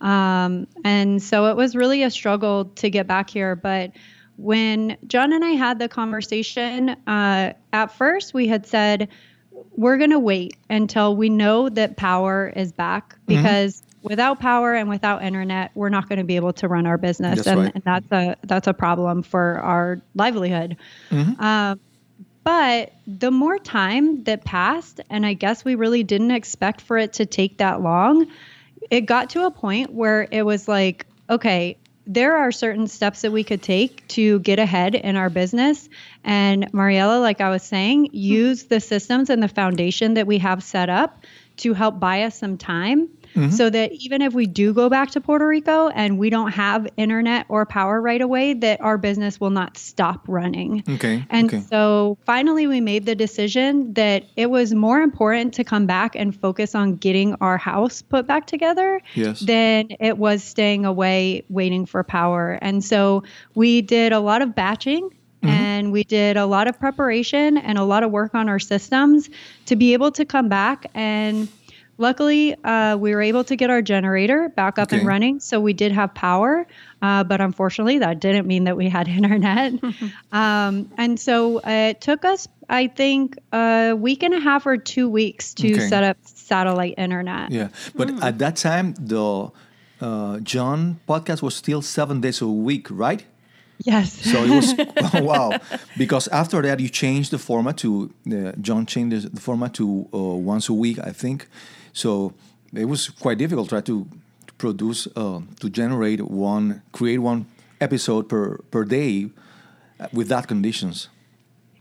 Um, 0.00 0.66
and 0.84 1.22
so 1.22 1.46
it 1.46 1.56
was 1.56 1.76
really 1.76 2.02
a 2.02 2.10
struggle 2.10 2.66
to 2.76 2.90
get 2.90 3.06
back 3.06 3.30
here. 3.30 3.54
But 3.54 3.92
when 4.36 4.96
John 5.06 5.32
and 5.32 5.44
I 5.44 5.50
had 5.50 5.78
the 5.78 5.88
conversation, 5.88 6.90
uh, 7.06 7.52
at 7.72 7.92
first 7.92 8.32
we 8.32 8.48
had 8.48 8.66
said, 8.66 9.08
we're 9.76 9.98
going 9.98 10.10
to 10.10 10.18
wait 10.18 10.56
until 10.68 11.16
we 11.16 11.28
know 11.28 11.68
that 11.68 11.96
power 11.96 12.52
is 12.54 12.72
back 12.72 13.16
because 13.26 13.82
without 14.02 14.40
power 14.40 14.74
and 14.74 14.88
without 14.88 15.22
internet 15.22 15.70
we're 15.74 15.88
not 15.88 16.08
going 16.08 16.18
to 16.18 16.24
be 16.24 16.36
able 16.36 16.52
to 16.52 16.68
run 16.68 16.86
our 16.86 16.98
business 16.98 17.46
and, 17.46 17.60
right. 17.60 17.74
and 17.74 17.84
that's 17.84 18.10
a 18.12 18.36
that's 18.44 18.66
a 18.66 18.72
problem 18.72 19.22
for 19.22 19.58
our 19.58 20.00
livelihood 20.14 20.76
um, 21.38 21.78
but 22.42 22.92
the 23.06 23.30
more 23.30 23.58
time 23.58 24.24
that 24.24 24.44
passed 24.44 25.00
and 25.10 25.26
i 25.26 25.34
guess 25.34 25.64
we 25.64 25.74
really 25.74 26.02
didn't 26.02 26.30
expect 26.30 26.80
for 26.80 26.96
it 26.96 27.12
to 27.12 27.26
take 27.26 27.58
that 27.58 27.82
long 27.82 28.26
it 28.90 29.02
got 29.02 29.30
to 29.30 29.46
a 29.46 29.50
point 29.50 29.92
where 29.92 30.26
it 30.30 30.42
was 30.42 30.68
like 30.68 31.06
okay 31.28 31.76
there 32.06 32.36
are 32.36 32.50
certain 32.50 32.88
steps 32.88 33.20
that 33.22 33.30
we 33.30 33.44
could 33.44 33.62
take 33.62 34.06
to 34.08 34.40
get 34.40 34.58
ahead 34.58 34.96
in 34.96 35.14
our 35.14 35.30
business. 35.30 35.88
And 36.24 36.72
mariella 36.72 37.20
like 37.20 37.40
i 37.40 37.50
was 37.50 37.62
saying 37.62 38.06
hmm. 38.06 38.10
use 38.12 38.64
the 38.64 38.80
systems 38.80 39.30
and 39.30 39.42
the 39.42 39.48
foundation 39.48 40.14
that 40.14 40.26
we 40.26 40.38
have 40.38 40.62
set 40.62 40.88
up 40.90 41.24
to 41.58 41.74
help 41.74 42.00
buy 42.00 42.22
us 42.22 42.38
some 42.38 42.56
time 42.56 43.08
Mm-hmm. 43.34 43.50
so 43.50 43.70
that 43.70 43.92
even 43.92 44.22
if 44.22 44.34
we 44.34 44.46
do 44.46 44.74
go 44.74 44.88
back 44.88 45.10
to 45.12 45.20
Puerto 45.20 45.46
Rico 45.46 45.88
and 45.88 46.18
we 46.18 46.30
don't 46.30 46.50
have 46.50 46.88
internet 46.96 47.46
or 47.48 47.64
power 47.64 48.00
right 48.00 48.20
away, 48.20 48.54
that 48.54 48.80
our 48.80 48.98
business 48.98 49.40
will 49.40 49.50
not 49.50 49.76
stop 49.76 50.24
running. 50.26 50.82
Okay. 50.88 51.24
And 51.30 51.46
okay. 51.46 51.62
so 51.70 52.18
finally, 52.26 52.66
we 52.66 52.80
made 52.80 53.06
the 53.06 53.14
decision 53.14 53.94
that 53.94 54.24
it 54.36 54.50
was 54.50 54.74
more 54.74 55.00
important 55.00 55.54
to 55.54 55.64
come 55.64 55.86
back 55.86 56.16
and 56.16 56.34
focus 56.34 56.74
on 56.74 56.96
getting 56.96 57.34
our 57.40 57.56
house 57.56 58.02
put 58.02 58.26
back 58.26 58.46
together 58.46 59.00
Yes. 59.14 59.40
than 59.40 59.88
it 60.00 60.18
was 60.18 60.42
staying 60.42 60.84
away 60.84 61.44
waiting 61.48 61.86
for 61.86 62.02
power. 62.02 62.58
And 62.60 62.84
so 62.84 63.22
we 63.54 63.80
did 63.82 64.12
a 64.12 64.20
lot 64.20 64.42
of 64.42 64.54
batching. 64.54 65.10
Mm-hmm. 65.42 65.48
And 65.48 65.92
we 65.92 66.04
did 66.04 66.36
a 66.36 66.44
lot 66.44 66.68
of 66.68 66.78
preparation 66.78 67.56
and 67.56 67.78
a 67.78 67.84
lot 67.84 68.02
of 68.02 68.10
work 68.10 68.34
on 68.34 68.50
our 68.50 68.58
systems 68.58 69.30
to 69.64 69.74
be 69.74 69.94
able 69.94 70.12
to 70.12 70.26
come 70.26 70.50
back. 70.50 70.84
And 70.92 71.48
luckily, 72.00 72.56
uh, 72.64 72.96
we 72.96 73.14
were 73.14 73.22
able 73.22 73.44
to 73.44 73.54
get 73.54 73.70
our 73.70 73.82
generator 73.82 74.48
back 74.48 74.78
up 74.78 74.88
Okay. 74.88 74.98
and 74.98 75.06
running. 75.06 75.38
So 75.40 75.60
we 75.60 75.72
did 75.72 75.92
have 75.92 76.12
power. 76.14 76.66
Uh, 77.02 77.22
but 77.24 77.40
unfortunately, 77.40 77.98
that 77.98 78.20
didn't 78.20 78.46
mean 78.46 78.64
that 78.64 78.76
we 78.76 78.88
had 78.88 79.06
internet. 79.20 79.72
um, 80.32 80.90
and 80.98 81.20
so 81.20 81.58
uh, 81.58 81.90
it 81.92 82.00
took 82.00 82.24
us, 82.24 82.48
I 82.68 82.88
think, 82.88 83.36
a 83.52 83.94
week 83.94 84.22
and 84.22 84.34
a 84.34 84.40
half 84.40 84.66
or 84.66 84.76
two 84.76 85.08
weeks 85.08 85.54
to 85.54 85.72
Okay. 85.72 85.88
set 85.88 86.02
up 86.02 86.16
satellite 86.24 86.94
internet. 86.98 87.50
Yeah, 87.52 87.68
but 87.94 88.10
at 88.22 88.38
that 88.38 88.56
time 88.56 88.94
the 88.98 89.50
uh, 90.00 90.40
John 90.40 90.98
podcast 91.06 91.42
was 91.42 91.54
still 91.54 91.82
seven 91.82 92.20
days 92.20 92.40
a 92.42 92.46
week, 92.48 92.88
right? 92.90 93.22
Yes. 93.82 94.12
So 94.12 94.44
it 94.44 94.50
was 94.50 94.74
wow, 95.14 95.58
because 95.96 96.28
after 96.28 96.60
that 96.62 96.80
you 96.80 96.88
changed 96.90 97.30
the 97.30 97.38
format 97.38 97.76
to 97.78 98.10
uh, 98.30 98.52
John 98.60 98.84
changed 98.86 99.34
the 99.34 99.40
format 99.40 99.72
to 99.74 100.06
uh, 100.12 100.18
once 100.18 100.68
a 100.68 100.74
week, 100.74 100.98
I 100.98 101.12
think. 101.12 101.48
So 101.92 102.32
it 102.74 102.86
was 102.86 103.08
quite 103.08 103.38
difficult 103.38 103.68
to 103.68 103.70
try 103.70 103.80
to, 103.82 104.06
produce 104.60 105.08
uh, 105.16 105.40
to 105.58 105.70
generate 105.70 106.20
one 106.20 106.82
create 106.92 107.18
one 107.18 107.46
episode 107.80 108.28
per 108.28 108.58
per 108.70 108.84
day 108.84 109.30
uh, 109.98 110.06
with 110.12 110.28
that 110.28 110.46
conditions. 110.46 111.08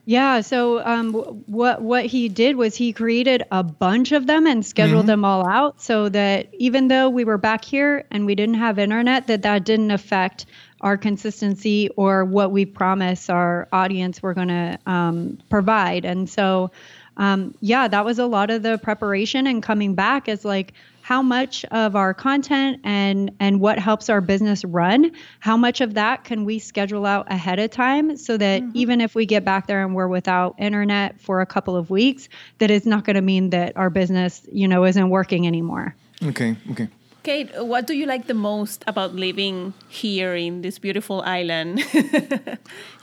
Yeah. 0.05 0.41
So 0.41 0.83
um, 0.85 1.13
what 1.45 1.81
what 1.83 2.05
he 2.05 2.29
did 2.29 2.55
was 2.55 2.75
he 2.75 2.93
created 2.93 3.43
a 3.51 3.61
bunch 3.61 4.11
of 4.11 4.25
them 4.25 4.47
and 4.47 4.65
scheduled 4.65 5.05
them 5.05 5.23
all 5.23 5.47
out 5.47 5.81
so 5.81 6.09
that 6.09 6.47
even 6.57 6.87
though 6.87 7.09
we 7.09 7.25
were 7.25 7.37
back 7.37 7.63
here 7.63 8.05
and 8.09 8.25
we 8.25 8.33
didn't 8.33 8.55
have 8.55 8.79
internet, 8.79 9.27
that 9.27 9.43
that 9.43 9.65
didn't 9.65 9.91
affect 9.91 10.47
our 10.81 10.97
consistency 10.97 11.89
or 11.97 12.23
what 12.23 12.51
we 12.51 12.65
promise 12.65 13.29
our 13.29 13.67
audience 13.71 14.23
we're 14.23 14.33
going 14.33 14.47
to 14.47 14.79
um, 14.87 15.37
provide. 15.49 16.05
And 16.05 16.29
so. 16.29 16.71
Um, 17.19 17.53
yeah, 17.59 17.87
that 17.87 18.05
was 18.05 18.17
a 18.17 18.25
lot 18.25 18.49
of 18.49 18.63
the 18.63 18.77
preparation 18.79 19.45
and 19.45 19.61
coming 19.61 19.93
back 19.93 20.27
is 20.27 20.45
like 20.45 20.73
how 21.01 21.21
much 21.21 21.65
of 21.65 21.95
our 21.95 22.13
content 22.13 22.79
and 22.83 23.31
and 23.39 23.59
what 23.59 23.77
helps 23.77 24.09
our 24.09 24.21
business 24.21 24.63
run, 24.63 25.11
how 25.39 25.57
much 25.57 25.81
of 25.81 25.95
that 25.95 26.23
can 26.23 26.45
we 26.45 26.59
schedule 26.59 27.05
out 27.05 27.29
ahead 27.31 27.59
of 27.59 27.71
time 27.71 28.15
so 28.15 28.37
that 28.37 28.61
mm-hmm. 28.61 28.71
even 28.73 29.01
if 29.01 29.15
we 29.15 29.25
get 29.25 29.43
back 29.43 29.67
there 29.67 29.83
and 29.83 29.95
we're 29.95 30.07
without 30.07 30.55
internet 30.57 31.19
for 31.19 31.41
a 31.41 31.45
couple 31.45 31.75
of 31.75 31.89
weeks, 31.89 32.29
that 32.59 32.71
is 32.71 32.85
not 32.85 33.03
going 33.03 33.15
to 33.15 33.21
mean 33.21 33.49
that 33.49 33.75
our 33.75 33.89
business, 33.89 34.47
you 34.51 34.67
know, 34.67 34.85
isn't 34.85 35.09
working 35.09 35.45
anymore. 35.45 35.95
Okay, 36.23 36.55
okay. 36.71 36.87
Kate, 37.23 37.49
what 37.63 37.85
do 37.85 37.93
you 37.93 38.05
like 38.05 38.27
the 38.27 38.33
most 38.33 38.83
about 38.87 39.13
living 39.13 39.73
here 39.89 40.35
in 40.35 40.61
this 40.61 40.79
beautiful 40.79 41.21
island? 41.21 41.83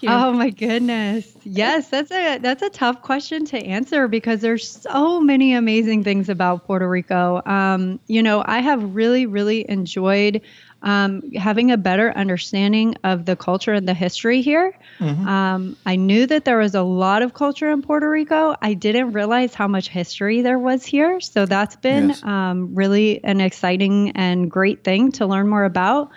oh 0.07 0.33
my 0.33 0.51
goodness. 0.51 1.37
Yes, 1.45 1.89
that's 1.91 2.11
a 2.11 2.39
that's 2.39 2.63
a 2.63 2.71
tough 2.71 3.03
question 3.03 3.45
to 3.47 3.59
answer 3.59 4.09
because 4.09 4.41
there's 4.41 4.67
so 4.67 5.21
many 5.21 5.53
amazing 5.53 6.03
things 6.03 6.31
about 6.31 6.65
Puerto 6.65 6.89
Rico. 6.89 7.43
Um, 7.45 8.01
you 8.07 8.23
know, 8.23 8.43
I 8.47 8.61
have 8.61 8.95
really 8.95 9.27
really 9.27 9.69
enjoyed 9.69 10.41
um, 10.83 11.33
having 11.33 11.71
a 11.71 11.77
better 11.77 12.13
understanding 12.13 12.97
of 13.03 13.25
the 13.25 13.35
culture 13.37 13.73
and 13.73 13.89
the 13.89 13.95
history 13.95 14.43
here. 14.43 14.77
Mm-hmm. 14.99 15.27
Um, 15.27 15.77
I 15.87 15.97
knew 15.97 16.27
that 16.27 16.45
there 16.45 16.59
was 16.59 16.75
a 16.75 16.83
lot 16.83 17.23
of 17.23 17.35
culture 17.35 17.71
in 17.71 17.83
Puerto 17.83 18.09
Rico. 18.09 18.55
I 18.61 18.75
didn't 18.75 19.13
realize 19.13 19.55
how 19.55 19.69
much 19.69 19.89
history 19.89 20.43
there 20.43 20.59
was 20.59 20.85
here. 20.85 21.21
So 21.21 21.47
that's 21.47 21.77
been 21.77 22.11
yes. 22.11 22.23
um, 22.23 22.75
really 22.75 23.23
an 23.25 23.41
exciting 23.41 24.13
and 24.13 24.51
great 24.51 24.85
thing 24.85 25.13
to 25.13 25.27
learn 25.27 25.49
more 25.49 25.65
about. 25.65 26.11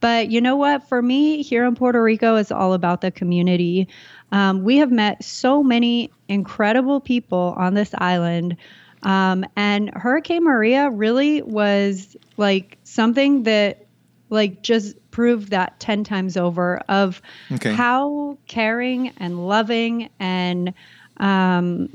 But 0.00 0.30
you 0.30 0.40
know 0.40 0.56
what? 0.56 0.88
For 0.88 1.00
me, 1.00 1.42
here 1.42 1.64
in 1.64 1.74
Puerto 1.74 2.02
Rico, 2.02 2.36
it's 2.36 2.52
all 2.52 2.72
about 2.72 3.00
the 3.00 3.10
community. 3.10 3.88
Um, 4.32 4.62
we 4.62 4.78
have 4.78 4.90
met 4.90 5.24
so 5.24 5.62
many 5.62 6.10
incredible 6.28 7.00
people 7.00 7.54
on 7.56 7.74
this 7.74 7.94
island. 7.96 8.56
Um, 9.02 9.44
and 9.56 9.90
Hurricane 9.94 10.44
Maria 10.44 10.90
really 10.90 11.42
was 11.42 12.16
like 12.36 12.78
something 12.84 13.44
that 13.44 13.85
like 14.30 14.62
just 14.62 14.96
prove 15.10 15.50
that 15.50 15.78
10 15.80 16.04
times 16.04 16.36
over 16.36 16.78
of 16.88 17.22
okay. 17.52 17.72
how 17.72 18.38
caring 18.46 19.08
and 19.18 19.46
loving 19.46 20.10
and 20.18 20.74
um, 21.18 21.88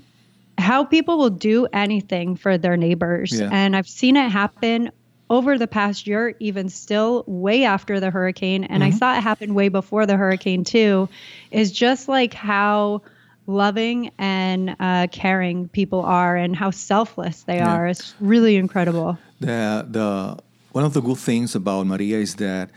how 0.57 0.83
people 0.83 1.17
will 1.17 1.29
do 1.29 1.67
anything 1.73 2.35
for 2.35 2.57
their 2.57 2.77
neighbors. 2.77 3.39
Yeah. 3.39 3.49
And 3.51 3.75
I've 3.75 3.87
seen 3.87 4.15
it 4.15 4.29
happen 4.29 4.91
over 5.29 5.57
the 5.57 5.67
past 5.67 6.07
year, 6.07 6.35
even 6.39 6.69
still 6.69 7.23
way 7.25 7.63
after 7.63 7.99
the 7.99 8.09
hurricane. 8.09 8.65
And 8.65 8.83
mm-hmm. 8.83 8.95
I 8.95 8.97
saw 8.97 9.17
it 9.17 9.21
happen 9.21 9.53
way 9.53 9.69
before 9.69 10.05
the 10.05 10.17
hurricane, 10.17 10.63
too, 10.63 11.07
is 11.51 11.71
just 11.71 12.07
like 12.07 12.33
how 12.33 13.01
loving 13.47 14.11
and 14.17 14.75
uh, 14.79 15.07
caring 15.11 15.67
people 15.69 16.01
are 16.01 16.35
and 16.35 16.55
how 16.55 16.71
selfless 16.71 17.43
they 17.43 17.57
yeah. 17.57 17.73
are. 17.73 17.87
It's 17.87 18.13
really 18.19 18.57
incredible. 18.57 19.17
The, 19.39 19.85
the 19.89 20.37
one 20.71 20.83
of 20.83 20.93
the 20.93 21.01
good 21.01 21.17
things 21.17 21.55
about 21.55 21.85
Maria 21.85 22.17
is 22.17 22.35
that 22.35 22.69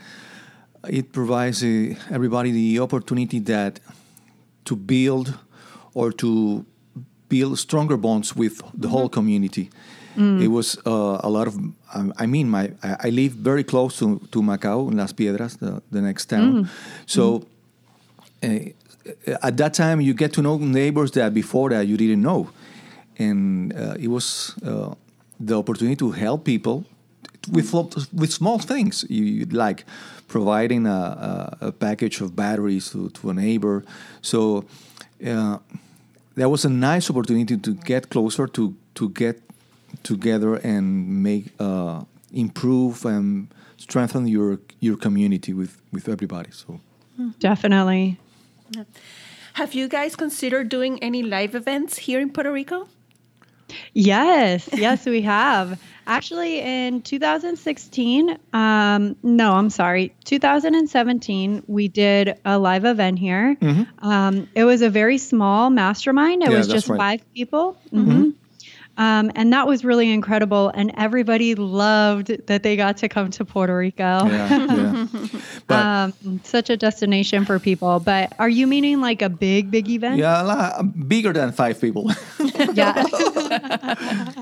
it 0.87 1.11
provides 1.11 1.63
uh, 1.63 1.95
everybody 2.11 2.51
the 2.51 2.79
opportunity 2.79 3.39
that 3.39 3.79
to 4.65 4.75
build 4.75 5.33
or 5.93 6.11
to 6.11 6.65
build 7.29 7.57
stronger 7.57 7.97
bonds 7.97 8.35
with 8.35 8.57
the 8.57 8.63
mm-hmm. 8.63 8.87
whole 8.87 9.09
community. 9.09 9.69
Mm. 10.15 10.41
It 10.41 10.47
was 10.47 10.77
uh, 10.85 11.19
a 11.23 11.29
lot 11.29 11.47
of. 11.47 11.55
Um, 11.93 12.13
I 12.17 12.25
mean, 12.25 12.49
my 12.49 12.71
I, 12.81 12.95
I, 13.03 13.09
live 13.09 13.33
very 13.33 13.63
close 13.63 13.97
to, 13.99 14.19
to 14.31 14.41
Humacao, 14.41 14.89
in 14.89 14.97
Las 14.97 15.11
Piedras, 15.11 15.57
the, 15.57 15.81
the 15.91 16.01
next 16.01 16.27
town. 16.27 16.53
Mm. 16.53 16.69
So 17.05 17.39
mm. 17.39 17.45
Uh, 18.43 19.37
at 19.41 19.57
that 19.57 19.73
time, 19.73 20.01
you 20.01 20.13
get 20.13 20.33
to 20.33 20.41
know 20.41 20.57
neighbors 20.57 21.11
that 21.11 21.33
before 21.33 21.69
that 21.69 21.87
you 21.87 21.97
didn't 21.97 22.21
know, 22.21 22.49
and 23.17 23.73
uh, 23.73 23.95
it 23.99 24.07
was 24.07 24.55
uh, 24.65 24.93
the 25.39 25.57
opportunity 25.57 25.95
to 25.95 26.11
help 26.11 26.43
people 26.43 26.85
with 27.51 27.73
with 28.13 28.31
small 28.31 28.59
things. 28.59 29.05
You 29.09 29.45
like 29.45 29.85
providing 30.27 30.87
a, 30.87 31.57
a, 31.61 31.67
a 31.67 31.71
package 31.71 32.21
of 32.21 32.35
batteries 32.35 32.91
to, 32.91 33.09
to 33.09 33.29
a 33.29 33.33
neighbor. 33.33 33.83
So 34.21 34.65
uh, 35.25 35.59
that 36.35 36.49
was 36.49 36.65
a 36.65 36.69
nice 36.69 37.09
opportunity 37.09 37.57
to 37.57 37.73
get 37.73 38.09
closer 38.09 38.47
to 38.47 38.75
to 38.95 39.09
get 39.09 39.41
together 40.03 40.55
and 40.55 41.23
make 41.23 41.45
uh, 41.59 42.03
improve 42.33 43.05
and 43.05 43.47
strengthen 43.77 44.27
your 44.27 44.59
your 44.79 44.97
community 44.97 45.53
with 45.53 45.77
with 45.91 46.09
everybody 46.09 46.51
so. 46.51 46.79
Definitely. 47.39 48.17
Have 49.53 49.73
you 49.73 49.87
guys 49.87 50.17
considered 50.17 50.67
doing 50.67 51.01
any 51.01 51.23
live 51.23 51.55
events 51.55 51.97
here 51.97 52.19
in 52.19 52.29
Puerto 52.29 52.51
Rico 52.51 52.89
Yes, 53.93 54.69
yes, 54.73 55.05
we 55.05 55.21
have. 55.21 55.79
Actually, 56.07 56.59
in 56.59 57.01
2016, 57.01 58.37
um, 58.53 59.15
no, 59.23 59.53
I'm 59.53 59.69
sorry, 59.69 60.13
2017, 60.25 61.63
we 61.67 61.87
did 61.87 62.39
a 62.45 62.59
live 62.59 62.85
event 62.85 63.17
here. 63.17 63.55
Mm-hmm. 63.59 64.07
Um, 64.07 64.47
it 64.53 64.65
was 64.65 64.81
a 64.81 64.89
very 64.89 65.17
small 65.17 65.69
mastermind. 65.69 66.43
It 66.43 66.51
yeah, 66.51 66.57
was 66.57 66.67
just 66.67 66.89
right. 66.89 66.97
five 66.97 67.33
people. 67.33 67.77
Mm-hmm. 67.91 68.11
Mm-hmm. 68.11 68.29
Um, 68.97 69.31
and 69.35 69.51
that 69.51 69.67
was 69.67 69.83
really 69.83 70.11
incredible. 70.11 70.69
And 70.69 70.91
everybody 70.95 71.55
loved 71.55 72.47
that 72.47 72.63
they 72.63 72.77
got 72.77 72.97
to 72.97 73.09
come 73.09 73.29
to 73.31 73.45
Puerto 73.45 73.75
Rico. 73.75 74.25
Yeah, 74.25 75.07
yeah. 75.69 76.05
um, 76.23 76.39
such 76.43 76.69
a 76.69 76.77
destination 76.77 77.45
for 77.45 77.59
people. 77.59 77.99
But 77.99 78.33
are 78.39 78.49
you 78.49 78.67
meaning 78.67 79.01
like 79.01 79.21
a 79.21 79.29
big, 79.29 79.69
big 79.69 79.89
event? 79.89 80.17
Yeah, 80.17 80.41
a 80.41 80.43
lot 80.43 81.07
bigger 81.09 81.33
than 81.33 81.51
five 81.51 81.79
people. 81.81 82.09
yeah. 82.73 83.05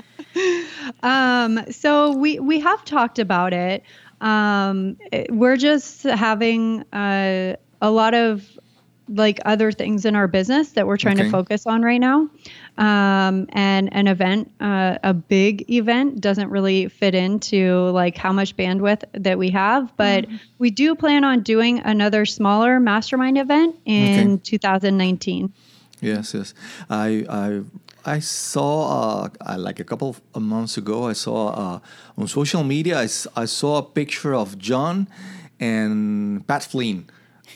um, 1.02 1.60
so 1.70 2.16
we, 2.16 2.38
we 2.38 2.60
have 2.60 2.84
talked 2.84 3.18
about 3.18 3.52
it. 3.52 3.82
Um, 4.20 4.96
we're 5.30 5.56
just 5.56 6.04
having 6.04 6.82
uh, 6.92 7.56
a 7.82 7.90
lot 7.90 8.14
of 8.14 8.48
like 9.08 9.38
other 9.44 9.70
things 9.70 10.04
in 10.04 10.16
our 10.16 10.26
business 10.26 10.70
that 10.70 10.86
we're 10.86 10.96
trying 10.96 11.16
okay. 11.16 11.24
to 11.24 11.30
focus 11.30 11.66
on 11.66 11.82
right 11.82 12.00
now. 12.00 12.28
Um, 12.76 13.46
and 13.50 13.88
an 13.94 14.08
event, 14.08 14.50
uh, 14.60 14.98
a 15.04 15.14
big 15.14 15.70
event, 15.70 16.20
doesn't 16.20 16.50
really 16.50 16.88
fit 16.88 17.14
into 17.14 17.90
like 17.90 18.16
how 18.16 18.32
much 18.32 18.56
bandwidth 18.56 19.04
that 19.12 19.38
we 19.38 19.50
have. 19.50 19.96
But 19.96 20.24
mm-hmm. 20.24 20.36
we 20.58 20.70
do 20.70 20.96
plan 20.96 21.22
on 21.22 21.42
doing 21.42 21.78
another 21.80 22.26
smaller 22.26 22.80
mastermind 22.80 23.38
event 23.38 23.76
in 23.84 24.34
okay. 24.34 24.40
2019. 24.42 25.52
Yes, 26.00 26.34
yes. 26.34 26.52
I 26.90 27.24
I 27.28 27.62
I 28.04 28.18
saw 28.18 29.28
uh, 29.40 29.56
like 29.56 29.80
a 29.80 29.84
couple 29.84 30.16
of 30.34 30.42
months 30.42 30.76
ago. 30.76 31.08
I 31.08 31.14
saw 31.14 31.48
uh, 31.48 31.78
on 32.18 32.28
social 32.28 32.64
media. 32.64 32.98
I, 32.98 33.08
I 33.36 33.46
saw 33.46 33.78
a 33.78 33.82
picture 33.82 34.34
of 34.34 34.58
John 34.58 35.08
and 35.60 36.46
Pat 36.46 36.64
Flynn 36.64 37.06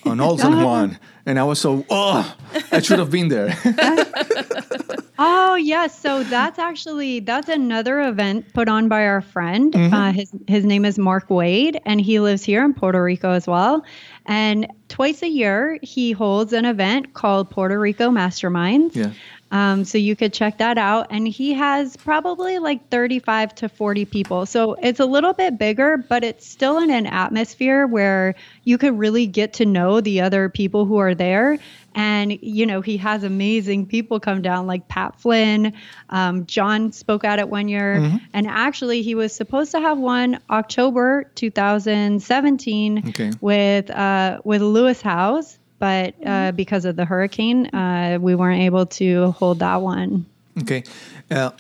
on 0.05 0.21
Olsen 0.21 0.62
One, 0.62 0.99
and 1.26 1.38
I 1.38 1.45
was 1.45 1.61
so 1.61 1.85
oh, 1.90 2.37
I 2.73 2.81
should 2.81 2.99
have 2.99 3.11
been 3.11 3.28
there. 3.28 3.57
oh 5.19 5.55
yes, 5.55 5.99
so 5.99 6.23
that's 6.25 6.59
actually 6.59 7.21
that's 7.21 7.49
another 7.49 8.00
event 8.00 8.52
put 8.55 8.69
on 8.69 8.88
by 8.88 9.07
our 9.07 9.21
friend. 9.21 9.73
Mm-hmm. 9.73 9.95
Uh, 9.95 10.12
his 10.12 10.33
his 10.47 10.64
name 10.64 10.85
is 10.85 10.99
Mark 10.99 11.31
Wade, 11.31 11.81
and 11.85 12.00
he 12.00 12.21
lives 12.21 12.43
here 12.43 12.64
in 12.64 12.75
Puerto 12.75 13.02
Rico 13.02 13.33
as 13.33 13.47
well. 13.47 13.85
And 14.26 14.67
twice 14.88 15.23
a 15.23 15.28
year, 15.28 15.78
he 15.83 16.12
holds 16.12 16.52
an 16.52 16.64
event 16.64 17.14
called 17.14 17.50
Puerto 17.50 17.78
Rico 17.78 18.11
Masterminds. 18.11 18.95
Yeah. 18.95 19.12
Um, 19.50 19.85
so 19.85 19.99
you 19.99 20.14
could 20.14 20.33
check 20.33 20.59
that 20.59 20.78
out. 20.78 21.07
And 21.11 21.26
he 21.26 21.55
has 21.55 21.97
probably 21.97 22.59
like 22.59 22.88
35 22.90 23.55
to 23.57 23.69
40 23.69 24.05
people. 24.05 24.47
So 24.47 24.75
it's 24.75 25.00
a 25.00 25.07
little 25.07 25.33
bit 25.33 25.59
bigger, 25.59 25.97
but 25.97 26.25
it's 26.25 26.47
still 26.47 26.78
in 26.78 26.90
an 26.90 27.07
atmosphere 27.07 27.87
where 27.87 28.35
you 28.64 28.78
could 28.78 28.99
really 28.99 29.26
get 29.26 29.55
to 29.55 29.67
know 29.67 30.00
the 30.00 30.21
other 30.21 30.49
people 30.49 30.85
who 30.85 30.99
are 30.99 31.14
there. 31.14 31.59
And, 31.95 32.38
you 32.43 32.67
know, 32.67 32.81
he 32.81 32.99
has 32.99 33.25
amazing 33.25 33.87
people 33.87 34.21
come 34.21 34.43
down 34.43 34.67
like 34.67 34.87
Pat 34.87 35.19
Flynn. 35.19 35.73
Um, 36.11 36.47
John 36.47 36.93
spoke 36.93 37.25
at 37.25 37.38
it 37.38 37.49
one 37.49 37.67
year. 37.67 37.97
Mm-hmm. 37.97 38.17
And 38.35 38.47
actually, 38.47 39.02
he 39.02 39.14
was 39.14 39.35
supposed 39.35 39.73
to 39.73 39.81
have 39.81 39.99
one 39.99 40.38
October 40.50 41.31
2017 41.35 43.09
okay. 43.09 43.33
with, 43.40 43.90
uh, 43.90 44.40
with 44.45 44.62
Lewis 44.62 45.00
Howes 45.00 45.58
but 45.79 46.15
uh, 46.23 46.29
mm-hmm. 46.29 46.57
because 46.57 46.85
of 46.85 46.97
the 46.97 47.05
hurricane, 47.05 47.67
uh, 47.67 48.19
we 48.21 48.35
weren't 48.35 48.63
able 48.63 48.87
to 48.87 49.31
hold 49.33 49.61
that 49.61 49.81
one. 49.81 50.27
Okay. 50.61 50.85
Uh, 51.31 51.51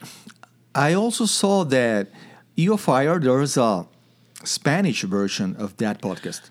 I 0.74 0.94
also 0.94 1.26
saw 1.26 1.64
that 1.64 2.08
EO 2.58 2.76
Fire, 2.76 3.18
there's 3.18 3.56
a 3.56 3.86
Spanish 4.44 5.02
version 5.02 5.56
of 5.56 5.76
that 5.76 6.00
podcast. 6.00 6.50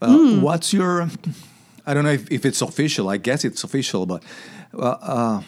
Mm. 0.00 0.42
What's 0.42 0.72
your, 0.72 1.08
I 1.86 1.94
don't 1.94 2.04
know 2.04 2.10
if, 2.10 2.30
if, 2.30 2.44
it's 2.44 2.60
official, 2.60 3.08
I 3.08 3.16
guess 3.16 3.44
it's 3.44 3.64
official, 3.64 4.04
but 4.04 4.22
uh, 4.74 4.96
uh, 5.00 5.42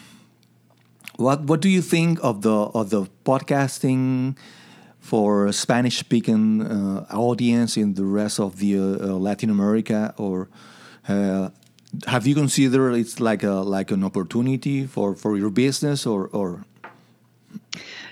what, 1.17 1.41
what 1.41 1.61
do 1.61 1.69
you 1.69 1.81
think 1.81 2.19
of 2.23 2.41
the, 2.41 2.51
of 2.51 2.89
the 2.89 3.07
podcasting? 3.25 4.35
for 4.99 5.51
Spanish 5.51 5.97
speaking 5.97 6.61
uh, 6.61 7.05
audience 7.11 7.77
in 7.77 7.95
the 7.95 8.05
rest 8.05 8.39
of 8.39 8.59
the 8.59 8.77
uh, 8.77 8.83
Latin 9.17 9.49
America 9.49 10.13
or 10.17 10.49
uh, 11.07 11.49
have 12.07 12.27
you 12.27 12.35
considered 12.35 12.93
it's 12.93 13.19
like 13.19 13.43
a 13.43 13.51
like 13.65 13.91
an 13.91 14.03
opportunity 14.03 14.85
for 14.85 15.15
for 15.15 15.37
your 15.37 15.49
business 15.49 16.05
or 16.05 16.27
or 16.27 16.63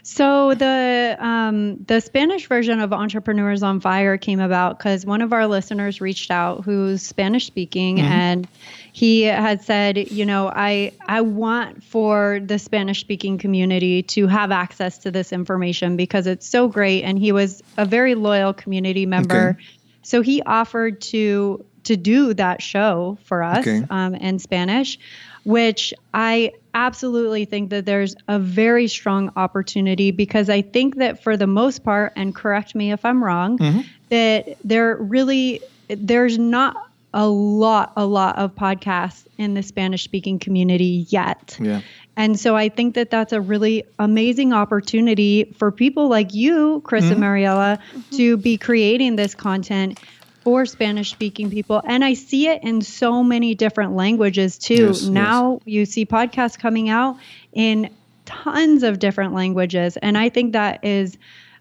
So 0.04 0.54
the 0.54 1.18
um, 1.20 1.84
the 1.84 2.00
Spanish 2.00 2.48
version 2.48 2.80
of 2.80 2.94
Entrepreneurs 2.94 3.62
on 3.62 3.82
Fire 3.82 4.18
came 4.18 4.40
about 4.40 4.78
because 4.78 5.06
one 5.06 5.22
of 5.22 5.34
our 5.34 5.48
listeners 5.48 6.00
reached 6.00 6.32
out 6.32 6.64
who's 6.64 7.02
Spanish 7.02 7.46
speaking, 7.46 7.98
Mm-hmm. 7.98 8.06
and 8.06 8.48
he 8.94 9.24
had 9.24 9.62
said, 9.64 10.10
you 10.10 10.26
know, 10.26 10.48
I 10.48 10.94
I 11.08 11.22
want 11.22 11.84
for 11.84 12.40
the 12.40 12.58
Spanish 12.58 13.02
speaking 13.02 13.38
community 13.38 14.02
to 14.04 14.28
have 14.28 14.50
access 14.52 14.98
to 15.00 15.12
this 15.12 15.34
information 15.34 15.98
because 15.98 16.26
it's 16.26 16.48
so 16.48 16.70
great, 16.70 17.04
and 17.04 17.20
he 17.20 17.34
was 17.34 17.62
a 17.76 17.86
very 17.86 18.16
loyal 18.16 18.54
community 18.54 19.06
member. 19.06 19.50
Okay. 19.50 19.66
So 20.04 20.22
he 20.22 20.42
offered 20.44 21.02
to 21.12 21.66
to 21.88 21.98
do 21.98 22.34
that 22.34 22.62
show 22.62 23.18
for 23.24 23.42
us 23.42 23.66
Okay. 23.66 23.84
um, 23.90 24.14
in 24.16 24.40
Spanish, 24.40 25.00
which 25.44 25.94
I 26.14 26.52
absolutely 26.74 27.46
think 27.46 27.70
that 27.70 27.86
there's 27.86 28.16
a 28.28 28.38
very 28.38 28.88
strong 28.88 29.32
opportunity 29.36 30.12
because 30.12 30.50
I 30.50 30.62
think 30.62 30.98
that 30.98 31.24
for 31.24 31.38
the 31.38 31.48
most 31.48 31.84
part, 31.84 32.14
and 32.16 32.36
correct 32.36 32.76
me 32.76 32.92
if 32.92 33.04
I'm 33.06 33.24
wrong, 33.24 33.58
mm-hmm. 33.58 33.82
that 34.10 34.58
there 34.64 34.98
really 34.98 35.62
there's 35.88 36.38
not 36.38 36.76
a 37.14 37.28
lot 37.28 37.94
a 37.96 38.06
lot 38.06 38.38
of 38.38 38.54
podcasts 38.56 39.26
in 39.38 39.54
the 39.54 39.64
Spanish 39.64 40.04
speaking 40.04 40.38
community 40.40 41.06
yet. 41.10 41.58
Yeah. 41.60 41.82
And 42.18 42.40
so 42.40 42.56
I 42.56 42.68
think 42.68 42.96
that 42.96 43.12
that's 43.12 43.32
a 43.32 43.40
really 43.40 43.84
amazing 44.00 44.52
opportunity 44.52 45.54
for 45.56 45.72
people 45.72 46.10
like 46.10 46.34
you, 46.34 46.82
Chris 46.84 47.04
and 47.04 47.14
mm-hmm. 47.14 47.22
Mariella, 47.22 47.80
mm-hmm. 47.80 48.18
to 48.18 48.38
be 48.38 48.58
creating 48.58 49.16
this 49.16 49.36
content 49.36 50.00
for 50.48 50.66
Spanish 50.66 51.12
speaking 51.12 51.50
people. 51.50 51.82
And 51.84 52.06
I 52.06 52.14
see 52.14 52.48
it 52.48 52.64
in 52.64 52.82
so 52.82 53.22
many 53.22 53.54
different 53.54 53.98
languages 53.98 54.58
too. 54.58 54.86
Yes, 54.86 55.02
yes. 55.02 55.10
now 55.10 55.60
you 55.66 55.86
see 55.86 56.06
podcasts 56.06 56.58
coming 56.58 56.88
out 56.88 57.18
in 57.52 57.90
tons 58.24 58.84
of 58.84 58.98
different 58.98 59.34
languages. 59.34 59.98
And 59.98 60.18
I 60.18 60.30
think 60.30 60.54
that 60.54 60.86
is, 60.86 61.18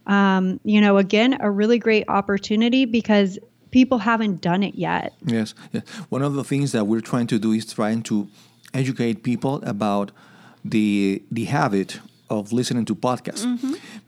um, 0.06 0.60
you 0.62 0.80
know, 0.80 0.98
again, 0.98 1.36
a 1.40 1.50
really 1.50 1.80
great 1.80 2.04
opportunity 2.06 2.84
because 2.84 3.40
people 3.72 3.98
haven't 3.98 4.40
done 4.40 4.62
it 4.62 4.76
yet. 4.76 5.14
Yes, 5.24 5.52
yes. 5.72 5.82
One 6.08 6.22
of 6.22 6.34
the 6.34 6.44
things 6.44 6.70
that 6.70 6.86
we're 6.86 7.00
trying 7.00 7.26
to 7.26 7.40
do 7.40 7.50
is 7.50 7.72
trying 7.72 8.04
to 8.04 8.28
educate 8.72 9.24
people 9.24 9.56
about 9.64 10.12
the 10.64 11.24
the 11.32 11.46
habit 11.46 11.98
of 12.28 12.52
listening 12.52 12.84
to 12.86 12.94
podcasts, 12.94 13.44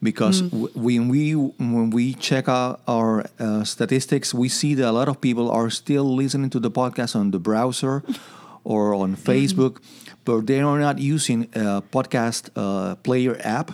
because 0.03 0.43
w- 0.43 0.69
when 0.75 1.09
we 1.09 1.33
when 1.35 1.91
we 1.91 2.15
check 2.15 2.49
out 2.49 2.81
our 2.87 3.25
uh, 3.39 3.65
statistics, 3.65 4.33
we 4.35 4.49
see 4.49 4.75
that 4.75 4.89
a 4.89 4.93
lot 4.93 5.09
of 5.09 5.21
people 5.21 5.51
are 5.51 5.71
still 5.71 6.05
listening 6.17 6.51
to 6.51 6.61
the 6.61 6.71
podcast 6.71 7.15
on 7.17 7.31
the 7.31 7.39
browser 7.39 8.03
or 8.65 8.95
on 8.95 9.17
Facebook, 9.17 9.79
but 10.25 10.47
they 10.47 10.61
are 10.61 10.79
not 10.79 10.99
using 10.99 11.45
a 11.55 11.83
podcast 11.93 12.51
uh, 12.57 12.95
player 12.97 13.37
app. 13.45 13.71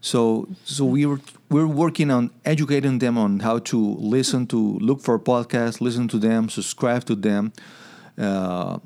So 0.00 0.48
so 0.64 0.84
we 0.84 1.04
were 1.06 1.20
we're 1.50 1.66
working 1.66 2.10
on 2.10 2.30
educating 2.44 2.98
them 3.00 3.18
on 3.18 3.40
how 3.40 3.58
to 3.70 3.78
listen 3.98 4.46
to 4.46 4.78
look 4.80 5.00
for 5.02 5.18
podcasts, 5.18 5.80
listen 5.80 6.08
to 6.08 6.18
them, 6.18 6.48
subscribe 6.48 7.04
to 7.04 7.14
them, 7.14 7.52
uh, 8.18 8.78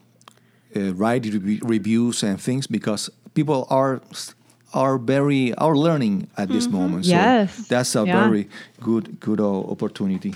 uh, 0.76 0.94
write 0.94 1.24
rev- 1.26 1.60
reviews 1.62 2.22
and 2.24 2.40
things 2.40 2.66
because 2.66 3.10
people 3.34 3.66
are 3.70 4.00
are 4.74 4.98
very 4.98 5.54
are 5.54 5.76
learning 5.76 6.26
at 6.36 6.48
this 6.48 6.68
moment. 6.68 7.04
So 7.06 7.12
Yes. 7.12 7.56
that's 7.68 7.94
a 7.96 8.04
Yeah. 8.04 8.20
very 8.20 8.48
good 8.80 9.18
good 9.20 9.40
uh, 9.40 9.70
opportunity. 9.74 10.34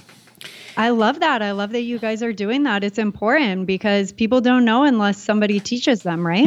I 0.76 0.90
love 0.90 1.18
that. 1.20 1.42
I 1.42 1.50
love 1.50 1.70
that 1.72 1.82
you 1.82 1.98
guys 1.98 2.22
are 2.22 2.32
doing 2.32 2.62
that. 2.62 2.84
It's 2.84 2.98
important 2.98 3.66
because 3.66 4.12
people 4.12 4.40
don't 4.40 4.64
know 4.64 4.84
unless 4.84 5.18
somebody 5.18 5.58
teaches 5.60 6.02
them, 6.02 6.24
right? 6.24 6.46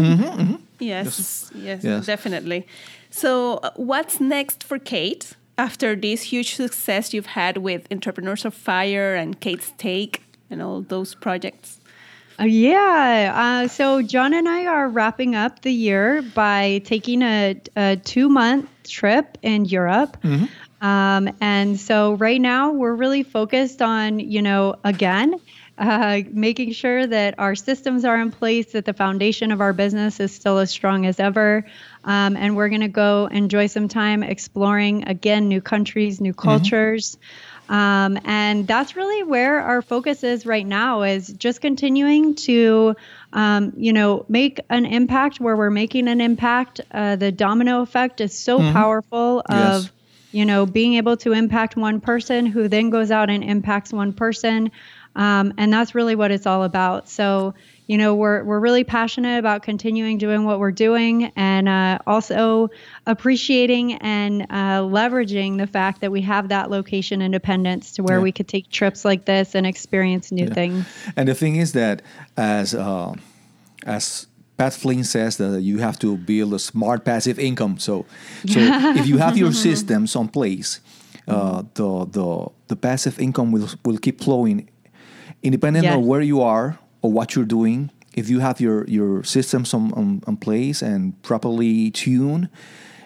Yes, 0.79 1.51
yes, 1.53 1.83
Yes. 1.83 2.05
definitely. 2.05 2.65
So, 3.10 3.55
uh, 3.62 3.71
what's 3.75 4.19
next 4.21 4.63
for 4.63 4.79
Kate 4.79 5.33
after 5.57 5.95
this 5.98 6.21
huge 6.31 6.55
success 6.55 7.13
you've 7.13 7.33
had 7.36 7.57
with 7.57 7.81
Entrepreneurs 7.91 8.45
on 8.45 8.51
Fire 8.51 9.13
and 9.15 9.38
Kate's 9.41 9.74
Take 9.77 10.21
and 10.50 10.62
all 10.62 10.81
those 10.81 11.13
projects? 11.13 11.80
Yeah. 12.43 13.63
Uh, 13.63 13.67
so 13.67 14.01
John 14.01 14.34
and 14.34 14.47
I 14.49 14.65
are 14.65 14.88
wrapping 14.88 15.36
up 15.36 15.62
the 15.62 15.71
year 15.71 16.21
by 16.21 16.82
taking 16.86 17.21
a, 17.21 17.62
a 17.75 17.97
two 17.97 18.30
month 18.30 18.69
trip 18.84 19.38
in 19.41 19.65
Europe. 19.65 20.17
Um, 20.82 21.30
and 21.39 21.80
so 21.80 22.13
right 22.13 22.41
now 22.41 22.71
we're 22.71 22.95
really 22.95 23.23
focused 23.23 23.82
on, 23.82 24.19
you 24.19 24.41
know, 24.41 24.75
again, 24.84 25.36
uh, 25.77 26.21
making 26.32 26.73
sure 26.73 27.06
that 27.08 27.36
our 27.38 27.56
systems 27.56 28.06
are 28.06 28.19
in 28.19 28.32
place, 28.32 28.71
that 28.73 28.86
the 28.86 28.93
foundation 28.93 29.51
of 29.51 29.62
our 29.62 29.73
business 29.73 30.19
is 30.19 30.34
still 30.34 30.58
as 30.58 30.69
strong 30.71 31.06
as 31.06 31.19
ever. 31.19 31.65
Um, 32.04 32.36
and 32.36 32.56
we're 32.56 32.69
going 32.69 32.82
to 32.82 32.88
go 32.88 33.27
enjoy 33.27 33.67
some 33.67 33.88
time 33.88 34.23
exploring, 34.23 35.08
again, 35.08 35.47
new 35.47 35.62
countries, 35.62 36.19
new 36.19 36.34
cultures. 36.34 37.17
Um, 37.69 38.17
and 38.26 38.67
that's 38.67 38.95
really 38.95 39.24
where 39.24 39.60
our 39.62 39.82
focus 39.82 40.24
is 40.24 40.45
right 40.45 40.65
now 40.65 41.04
is 41.04 41.28
just 41.28 41.62
continuing 41.62 42.36
to, 42.36 42.95
um, 43.32 43.74
you 43.78 43.93
know, 43.93 44.26
make 44.28 44.60
an 44.69 44.86
impact 44.86 45.39
where 45.39 45.56
we're 45.56 45.69
making 45.69 46.08
an 46.10 46.19
impact. 46.19 46.82
Uh, 46.91 47.15
the 47.15 47.32
domino 47.32 47.82
effect 47.82 48.19
is 48.19 48.38
so 48.38 48.60
powerful 48.74 49.43
Yes. 49.50 49.86
of, 49.86 49.93
you 50.34 50.45
know, 50.45 50.65
being 50.65 50.95
able 50.95 51.15
to 51.17 51.32
impact 51.32 51.78
one 51.78 52.02
person 52.02 52.45
who 52.45 52.67
then 52.67 52.89
goes 52.89 53.10
out 53.12 53.30
and 53.30 53.43
impacts 53.43 53.93
one 53.93 54.13
person. 54.13 54.71
Um, 55.15 55.54
and 55.58 55.71
that's 55.71 55.95
really 55.95 56.15
what 56.15 56.32
it's 56.32 56.45
all 56.45 56.63
about. 56.63 57.10
So, 57.10 57.54
you 57.88 57.98
know, 57.98 58.15
we're, 58.15 58.44
we're 58.44 58.60
really 58.60 58.84
passionate 58.84 59.38
about 59.38 59.63
continuing 59.63 60.17
doing 60.17 60.46
what 60.46 60.60
we're 60.60 60.72
doing 60.72 61.32
and 61.36 61.67
uh, 61.67 61.98
also 62.08 62.70
appreciating 63.06 63.94
and 63.96 64.44
uh, 64.44 64.80
leveraging 64.82 65.58
the 65.58 65.67
fact 65.67 66.02
that 66.02 66.12
we 66.12 66.22
have 66.22 66.50
that 66.50 66.70
location 66.70 67.22
independence 67.22 67.94
to 67.94 68.04
where 68.04 68.17
Yeah. 68.17 68.24
we 68.24 68.32
could 68.32 68.48
take 68.48 68.70
trips 68.70 69.04
like 69.04 69.26
this 69.26 69.56
and 69.56 69.65
experience 69.65 70.32
new 70.32 70.48
things. 70.48 70.86
And 71.15 71.28
the 71.28 71.36
thing 71.36 71.58
is 71.58 71.74
that 71.74 72.02
as 72.38 72.74
uh, 72.74 73.13
as 73.86 74.28
Pat 74.58 74.74
Flynn 74.74 75.04
says 75.04 75.38
that 75.38 75.62
you 75.62 75.80
have 75.80 75.98
to 76.00 76.17
build 76.17 76.54
a 76.54 76.60
smart 76.60 77.04
passive 77.04 77.39
income. 77.39 77.78
So 77.80 78.06
so 78.48 78.60
if 78.96 79.08
you 79.08 79.17
have 79.17 79.38
your 79.38 79.52
systems 79.52 80.15
on 80.15 80.28
place, 80.30 80.80
uh, 81.28 81.63
the 81.74 82.06
the 82.06 82.48
the 82.67 82.76
passive 82.76 83.20
income 83.20 83.52
will 83.52 83.70
will 83.84 83.98
keep 83.98 84.22
flowing, 84.22 84.70
independent 85.41 85.88
of 85.88 86.06
where 86.06 86.22
you 86.22 86.41
are 86.41 86.78
or 87.01 87.11
what 87.11 87.35
you're 87.35 87.45
doing. 87.45 87.91
If 88.13 88.29
you 88.29 88.39
have 88.39 88.59
your 88.59 88.85
your 88.87 89.23
systems 89.23 89.73
on, 89.73 89.93
on, 89.93 90.21
on 90.27 90.37
place 90.37 90.81
and 90.81 91.21
properly 91.23 91.91
tuned, 91.91 92.49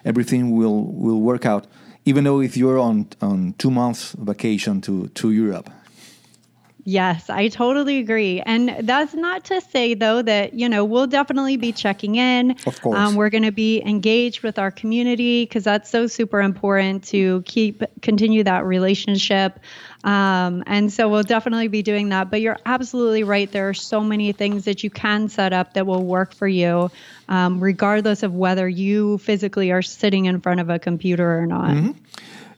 everything 0.04 0.52
will 0.52 0.86
will 0.86 1.22
work 1.22 1.46
out. 1.46 1.68
Even 2.06 2.24
though 2.24 2.42
if 2.42 2.58
you're 2.58 2.80
on 2.80 3.08
on 3.22 3.54
two 3.58 3.72
months 3.72 4.14
vacation 4.18 4.82
to 4.82 5.08
to 5.10 5.32
Europe. 5.32 5.70
Yes, 6.88 7.32
I 7.32 7.48
totally 7.48 7.98
agree. 7.98 8.42
And 8.42 8.88
that's 8.88 9.16
not 9.16 9.44
to 9.46 9.60
say, 9.60 9.96
though, 9.96 10.22
that, 10.22 10.54
you 10.54 10.70
know, 10.70 10.86
we'll 10.86 11.08
definitely 11.08 11.58
be 11.58 11.72
checking 11.72 12.14
in. 12.14 12.52
Of 12.68 12.80
course. 12.80 12.96
Um, 12.96 13.16
we're 13.16 13.32
going 13.32 13.44
to 13.44 13.52
be 13.52 13.82
engaged 13.82 14.44
with 14.44 14.60
our 14.60 14.70
community 14.70 15.46
because 15.46 15.64
that's 15.64 15.90
so 15.90 16.06
super 16.06 16.42
important 16.42 17.04
to 17.06 17.42
keep, 17.48 17.82
continue 18.04 18.44
that 18.44 18.66
relationship. 18.66 19.60
Um, 20.04 20.64
and 20.68 20.94
so 20.94 21.10
we'll 21.10 21.24
definitely 21.24 21.70
be 21.70 21.82
doing 21.82 22.10
that. 22.10 22.30
But 22.30 22.42
you're 22.42 22.60
absolutely 22.68 23.24
right. 23.24 23.52
There 23.52 23.68
are 23.68 23.74
so 23.74 24.02
many 24.02 24.32
things 24.32 24.66
that 24.66 24.84
you 24.84 24.92
can 24.92 25.28
set 25.28 25.54
up 25.54 25.74
that 25.74 25.88
will 25.88 26.06
work 26.06 26.36
for 26.36 26.48
you, 26.48 26.92
um, 27.30 27.60
regardless 27.60 28.22
of 28.22 28.36
whether 28.36 28.70
you 28.70 29.18
physically 29.18 29.72
are 29.72 29.82
sitting 29.82 30.26
in 30.26 30.40
front 30.40 30.60
of 30.60 30.70
a 30.70 30.78
computer 30.78 31.40
or 31.40 31.48
not. 31.48 31.96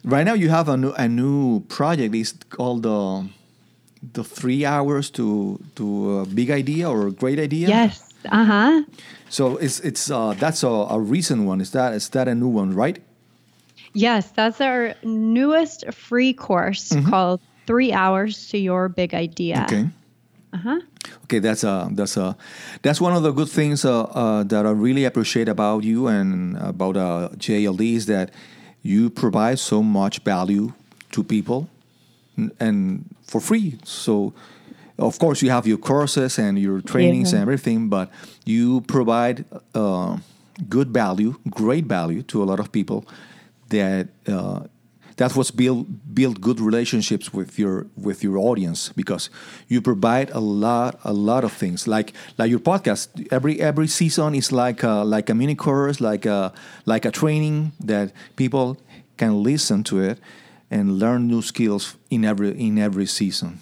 Right 0.03 0.25
now, 0.25 0.33
you 0.33 0.49
have 0.49 0.67
a 0.67 0.75
new, 0.75 0.91
a 0.91 1.07
new 1.07 1.61
project. 1.61 2.13
It's 2.13 2.33
called 2.49 2.83
the 2.83 3.29
the 4.01 4.23
three 4.23 4.65
hours 4.65 5.09
to 5.11 5.59
to 5.75 6.19
a 6.19 6.25
big 6.25 6.51
idea 6.51 6.89
or 6.89 7.07
a 7.07 7.11
great 7.11 7.39
idea. 7.39 7.67
Yes. 7.69 8.13
Uh 8.29 8.45
huh. 8.45 8.83
So 9.29 9.57
it's 9.57 9.79
it's 9.81 10.09
uh, 10.09 10.33
that's 10.33 10.63
a, 10.63 10.67
a 10.67 10.99
recent 10.99 11.45
one. 11.45 11.61
Is 11.61 11.71
that 11.71 11.93
is 11.93 12.09
that 12.09 12.27
a 12.27 12.35
new 12.35 12.47
one, 12.47 12.73
right? 12.73 13.01
Yes, 13.93 14.31
that's 14.31 14.61
our 14.61 14.93
newest 15.03 15.91
free 15.91 16.33
course 16.33 16.95
called 17.09 17.41
Three 17.65 17.91
Hours 17.93 18.49
to 18.49 18.57
Your 18.57 18.89
Big 18.89 19.13
Idea. 19.13 19.63
Okay. 19.65 19.89
Uh-huh. 20.53 20.79
Okay, 21.25 21.39
that's 21.39 21.63
a 21.63 21.89
that's 21.91 22.15
a 22.15 22.37
that's 22.81 23.01
one 23.01 23.13
of 23.13 23.23
the 23.23 23.31
good 23.31 23.49
things 23.49 23.83
uh, 23.83 24.03
uh, 24.03 24.43
that 24.43 24.65
I 24.65 24.71
really 24.71 25.03
appreciate 25.05 25.49
about 25.49 25.83
you 25.83 26.07
and 26.07 26.57
about 26.57 26.95
uh, 26.95 27.29
JLD 27.35 27.95
is 27.95 28.05
that 28.05 28.31
you 28.81 29.09
provide 29.09 29.59
so 29.59 29.83
much 29.83 30.19
value 30.19 30.73
to 31.11 31.23
people 31.23 31.67
and 32.59 33.05
for 33.27 33.41
free. 33.41 33.77
So, 33.83 34.33
of 34.97 35.17
course, 35.19 35.41
you 35.41 35.51
have 35.51 35.67
your 35.67 35.77
courses 35.79 36.39
and 36.39 36.57
your 36.57 36.81
trainings 36.81 37.31
Yeah. 37.31 37.39
and 37.39 37.41
everything, 37.43 37.89
but 37.89 38.09
you 38.45 38.81
provide 38.81 39.45
uh, 39.75 40.17
good 40.69 40.89
value, 40.93 41.35
great 41.49 41.85
value 41.85 42.23
to 42.23 42.43
a 42.43 42.45
lot 42.45 42.59
of 42.59 42.71
people 42.71 43.05
that 43.69 44.07
uh, 44.27 44.59
that's 45.17 45.35
what's 45.35 45.51
build 45.51 45.85
build 46.13 46.39
good 46.41 46.59
relationships 46.59 47.33
with 47.33 47.57
your 47.59 47.85
with 47.95 48.23
your 48.23 48.37
audience 48.37 48.91
because 48.95 49.29
you 49.67 49.81
provide 49.81 50.29
a 50.31 50.39
lot 50.39 50.99
a 51.03 51.11
lot 51.11 51.43
of 51.43 51.51
things 51.51 51.87
like 51.87 52.13
like 52.37 52.49
your 52.51 52.59
podcast 52.59 53.07
every 53.31 53.59
every 53.59 53.87
season 53.87 54.35
is 54.35 54.51
like 54.51 54.83
a, 54.83 55.03
like 55.03 55.29
a 55.31 55.33
mini 55.33 55.55
course 55.55 55.99
like 55.99 56.25
a 56.29 56.53
like 56.85 57.03
a 57.07 57.11
training 57.11 57.71
that 57.83 58.11
people 58.35 58.77
can 59.17 59.41
listen 59.43 59.83
to 59.83 59.99
it 59.99 60.19
and 60.69 60.99
learn 60.99 61.27
new 61.27 61.41
skills 61.41 61.95
in 62.09 62.25
every 62.25 62.51
in 62.59 62.77
every 62.77 63.05
season 63.05 63.59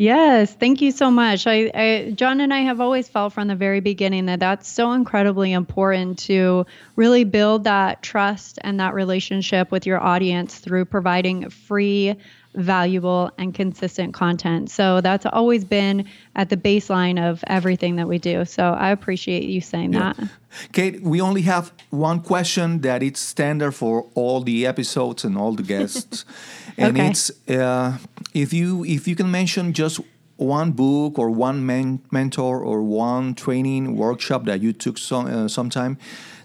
Yes, 0.00 0.54
thank 0.54 0.80
you 0.80 0.92
so 0.92 1.10
much. 1.10 1.48
I, 1.48 1.72
I, 1.74 2.12
John 2.14 2.40
and 2.40 2.54
I 2.54 2.60
have 2.60 2.80
always 2.80 3.08
felt 3.08 3.32
from 3.32 3.48
the 3.48 3.56
very 3.56 3.80
beginning 3.80 4.26
that 4.26 4.38
that's 4.38 4.68
so 4.68 4.92
incredibly 4.92 5.52
important 5.52 6.20
to 6.20 6.66
really 6.94 7.24
build 7.24 7.64
that 7.64 8.00
trust 8.00 8.60
and 8.62 8.78
that 8.78 8.94
relationship 8.94 9.72
with 9.72 9.86
your 9.86 10.00
audience 10.00 10.56
through 10.56 10.84
providing 10.84 11.50
free 11.50 12.14
valuable 12.54 13.30
and 13.38 13.54
consistent 13.54 14.14
content. 14.14 14.70
So 14.70 15.00
that's 15.00 15.26
always 15.26 15.64
been 15.64 16.06
at 16.34 16.48
the 16.48 16.56
baseline 16.56 17.18
of 17.18 17.44
everything 17.46 17.96
that 17.96 18.08
we 18.08 18.18
do. 18.18 18.44
So 18.44 18.62
I 18.64 18.90
appreciate 18.90 19.44
you 19.44 19.60
saying 19.60 19.92
yeah. 19.92 20.14
that. 20.14 20.28
Kate, 20.72 21.02
we 21.02 21.20
only 21.20 21.42
have 21.42 21.72
one 21.90 22.20
question 22.20 22.80
that 22.80 23.02
it's 23.02 23.20
standard 23.20 23.72
for 23.72 24.06
all 24.14 24.40
the 24.40 24.66
episodes 24.66 25.24
and 25.24 25.36
all 25.36 25.52
the 25.52 25.62
guests. 25.62 26.24
and 26.78 26.96
okay. 26.96 27.08
it's 27.08 27.30
uh, 27.48 27.98
if 28.34 28.52
you 28.52 28.84
if 28.84 29.06
you 29.06 29.14
can 29.14 29.30
mention 29.30 29.72
just 29.72 30.00
one 30.36 30.72
book 30.72 31.18
or 31.18 31.30
one 31.30 31.66
men- 31.66 32.00
mentor 32.10 32.60
or 32.60 32.82
one 32.82 33.34
training 33.34 33.96
workshop 33.96 34.44
that 34.44 34.60
you 34.60 34.72
took 34.72 34.96
some 34.96 35.26
uh, 35.26 35.48
sometime 35.48 35.98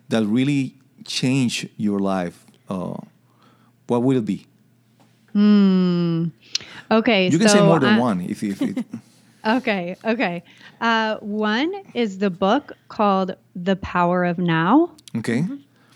that 0.10 0.26
really 0.26 0.76
changed 1.06 1.70
your 1.78 2.00
life, 2.00 2.46
uh, 2.70 2.98
what 3.88 4.04
will 4.04 4.18
it 4.18 4.26
be? 4.26 4.46
Hmm. 5.34 6.28
Okay. 6.92 7.30
You 7.30 7.40
can 7.40 7.48
so, 7.50 7.56
say 7.56 7.62
more 7.62 7.80
than 7.80 7.96
uh, 7.96 8.02
one 8.02 8.22
if 8.22 8.44
you. 8.44 8.56
if 8.60 8.86
okay. 9.46 9.96
Okay. 10.06 10.44
Uh, 10.80 11.18
one 11.18 11.74
is 11.94 12.20
the 12.20 12.30
book 12.30 12.74
called 12.88 13.36
The 13.56 13.76
Power 13.78 14.26
of 14.26 14.38
Now. 14.38 14.92
Okay. 15.18 15.46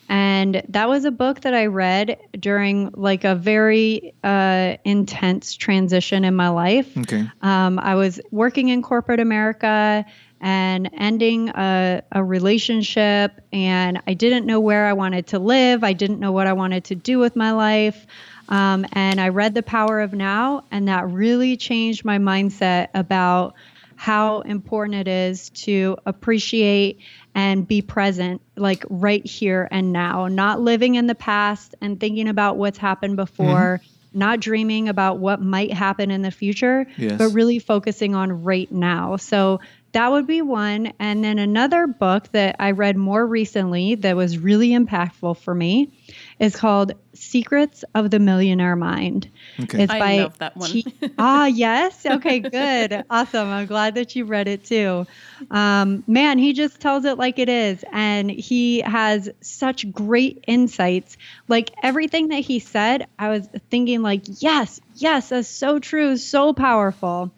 And 0.10 0.63
that 0.69 0.88
was 0.88 1.04
a 1.04 1.12
book 1.12 1.41
that 1.41 1.54
I 1.54 1.65
read 1.65 2.17
during 2.39 2.91
like 2.93 3.26
a 3.26 3.36
very 3.36 4.13
uh, 4.23 4.78
intense 4.86 5.56
transition 5.56 6.23
in 6.23 6.34
my 6.36 6.47
life. 6.50 6.97
Okay. 6.97 7.30
Um, 7.41 7.78
I 7.80 7.95
was 7.95 8.21
working 8.32 8.69
in 8.69 8.82
corporate 8.82 9.19
America 9.19 10.06
and 10.39 10.89
ending 10.97 11.50
a, 11.50 12.04
a 12.12 12.23
relationship, 12.23 13.41
and 13.52 14.02
I 14.08 14.13
didn't 14.13 14.45
know 14.45 14.60
where 14.60 14.86
I 14.86 14.93
wanted 14.93 15.28
to 15.28 15.39
live. 15.39 15.84
I 15.84 15.93
didn't 15.93 16.19
know 16.19 16.32
what 16.32 16.47
I 16.47 16.54
wanted 16.54 16.86
to 16.86 16.95
do 16.95 17.19
with 17.19 17.36
my 17.36 17.52
life. 17.52 18.06
Um, 18.49 18.86
and 18.93 19.19
I 19.19 19.29
read 19.29 19.53
The 19.53 19.63
Power 19.63 19.99
of 20.01 20.13
Now, 20.13 20.63
and 20.71 20.88
that 20.88 21.10
really 21.10 21.57
changed 21.57 22.05
my 22.05 22.17
mindset 22.17 22.89
about 22.93 23.55
how 23.95 24.41
important 24.41 24.95
it 24.95 25.07
is 25.07 25.49
to 25.49 25.97
appreciate 26.05 26.99
and 27.33 27.67
be 27.67 27.81
present, 27.81 28.41
like 28.55 28.86
right 28.89 29.25
here 29.25 29.67
and 29.69 29.91
now, 29.91 30.27
not 30.27 30.62
living 30.62 30.95
in 30.95 31.07
the 31.07 31.15
past 31.15 31.75
and 31.81 31.99
thinking 31.99 32.27
about 32.27 32.57
what's 32.57 32.77
happened 32.77 33.15
before. 33.15 33.79
Mm-hmm 33.79 33.93
not 34.13 34.39
dreaming 34.39 34.89
about 34.89 35.19
what 35.19 35.39
might 35.39 35.71
happen 35.71 36.10
in 36.10 36.23
the 36.23 36.31
future, 36.31 36.88
yes. 36.97 37.17
but 37.17 37.29
really 37.29 37.60
focusing 37.60 38.15
on 38.15 38.43
right 38.43 38.71
now. 38.71 39.17
So 39.17 39.60
that 39.97 40.12
would 40.12 40.27
be 40.27 40.43
one. 40.43 40.93
And 40.99 41.23
then 41.23 41.39
another 41.39 41.88
book 41.88 42.31
that 42.31 42.57
I 42.60 42.69
read 42.69 42.97
more 42.97 43.25
recently 43.25 43.95
that 43.95 44.15
was 44.15 44.38
really 44.38 44.69
impactful 44.69 45.38
for 45.39 45.55
me 45.55 45.91
is 46.39 46.55
called 46.55 46.91
Secrets 47.13 47.83
of 47.95 48.12
the 48.12 48.19
Millionaire 48.19 48.75
Mind. 48.75 49.27
Okay. 49.60 49.81
It's 49.81 49.91
I 49.91 49.99
by 49.99 50.17
love 50.19 50.38
that 50.38 50.55
one. 50.55 50.69
T- 50.69 50.86
ah, 51.17 51.47
yes. 51.47 52.05
Okay, 52.05 52.38
good. 52.41 53.05
awesome. 53.10 53.47
I'm 53.47 53.65
glad 53.65 53.95
that 53.95 54.15
you 54.15 54.25
read 54.25 54.47
it 54.47 54.65
too. 54.65 55.07
Um, 55.49 56.03
man, 56.05 56.38
he 56.38 56.53
just 56.53 56.79
tells 56.79 57.03
it 57.05 57.17
like 57.17 57.39
it 57.39 57.49
is. 57.49 57.83
And 57.91 58.29
he 58.29 58.81
has 58.81 59.31
such 59.41 59.91
great 59.91 60.43
insights. 60.45 61.17
Like 61.47 61.71
everything 61.81 62.27
that 62.27 62.41
he 62.41 62.60
said, 62.60 63.07
I 63.17 63.29
was 63.29 63.47
thinking, 63.71 64.03
like, 64.03 64.21
yes, 64.43 64.79
yes, 64.93 65.29
that's 65.29 65.47
so 65.47 65.79
true, 65.79 66.17
so 66.17 66.53
powerful. 66.53 67.31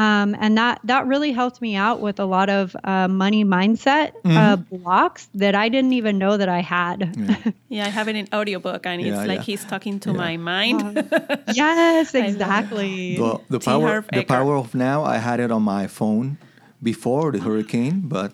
Um, 0.00 0.34
and 0.40 0.56
that 0.56 0.80
that 0.84 1.06
really 1.06 1.30
helped 1.30 1.60
me 1.60 1.76
out 1.76 2.00
with 2.00 2.18
a 2.20 2.24
lot 2.24 2.48
of 2.48 2.74
uh, 2.84 3.06
money 3.06 3.44
mindset 3.44 4.12
uh, 4.24 4.28
mm-hmm. 4.28 4.36
uh, 4.36 4.56
blocks 4.56 5.28
that 5.34 5.54
I 5.54 5.68
didn't 5.68 5.92
even 5.92 6.16
know 6.16 6.38
that 6.38 6.48
I 6.48 6.60
had. 6.60 7.14
Yeah, 7.18 7.52
yeah 7.68 7.84
I 7.84 7.88
have 7.90 8.08
it 8.08 8.16
in 8.16 8.26
audiobook, 8.32 8.86
and 8.86 9.02
yeah, 9.02 9.08
it's 9.08 9.28
like 9.28 9.40
yeah. 9.40 9.44
he's 9.44 9.64
talking 9.66 10.00
to 10.00 10.14
my 10.14 10.38
mind. 10.38 10.96
Uh, 10.96 11.36
yes, 11.52 12.14
exactly. 12.14 13.18
The, 13.18 13.40
the 13.50 13.60
power, 13.60 14.02
the 14.10 14.24
power 14.24 14.56
of 14.56 14.74
now. 14.74 15.04
I 15.04 15.18
had 15.18 15.38
it 15.38 15.50
on 15.50 15.64
my 15.64 15.86
phone 15.86 16.38
before 16.82 17.30
the 17.32 17.40
hurricane, 17.40 18.00
but 18.04 18.32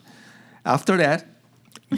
after 0.65 0.97
that, 0.99 1.27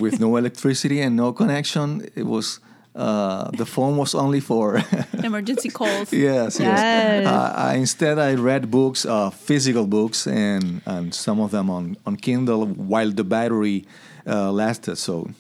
with 0.01 0.19
no 0.19 0.37
electricity 0.37 1.03
and 1.03 1.15
no 1.15 1.35
connection, 1.35 2.09
it 2.17 2.25
was 2.25 2.61
uh, 2.99 3.51
the 3.53 3.65
phone 3.65 3.97
was 3.97 4.15
only 4.15 4.41
for 4.41 4.83
emergency 5.23 5.69
calls. 5.69 6.13
yes, 6.13 6.59
yes. 6.59 6.61
yes. 6.61 7.27
Uh, 7.27 7.53
I, 7.57 7.75
instead, 7.75 8.19
I 8.19 8.35
read 8.35 8.71
books, 8.71 9.07
uh, 9.07 9.31
physical 9.31 9.87
books, 9.87 10.27
and, 10.27 10.83
and 10.85 11.15
some 11.15 11.41
of 11.41 11.53
them 11.53 11.71
on, 11.71 11.97
on 12.05 12.17
Kindle 12.17 12.67
while 12.67 13.13
the 13.13 13.23
battery 13.23 13.87
uh, 14.27 14.51
lasted. 14.51 14.97
So. 14.97 15.31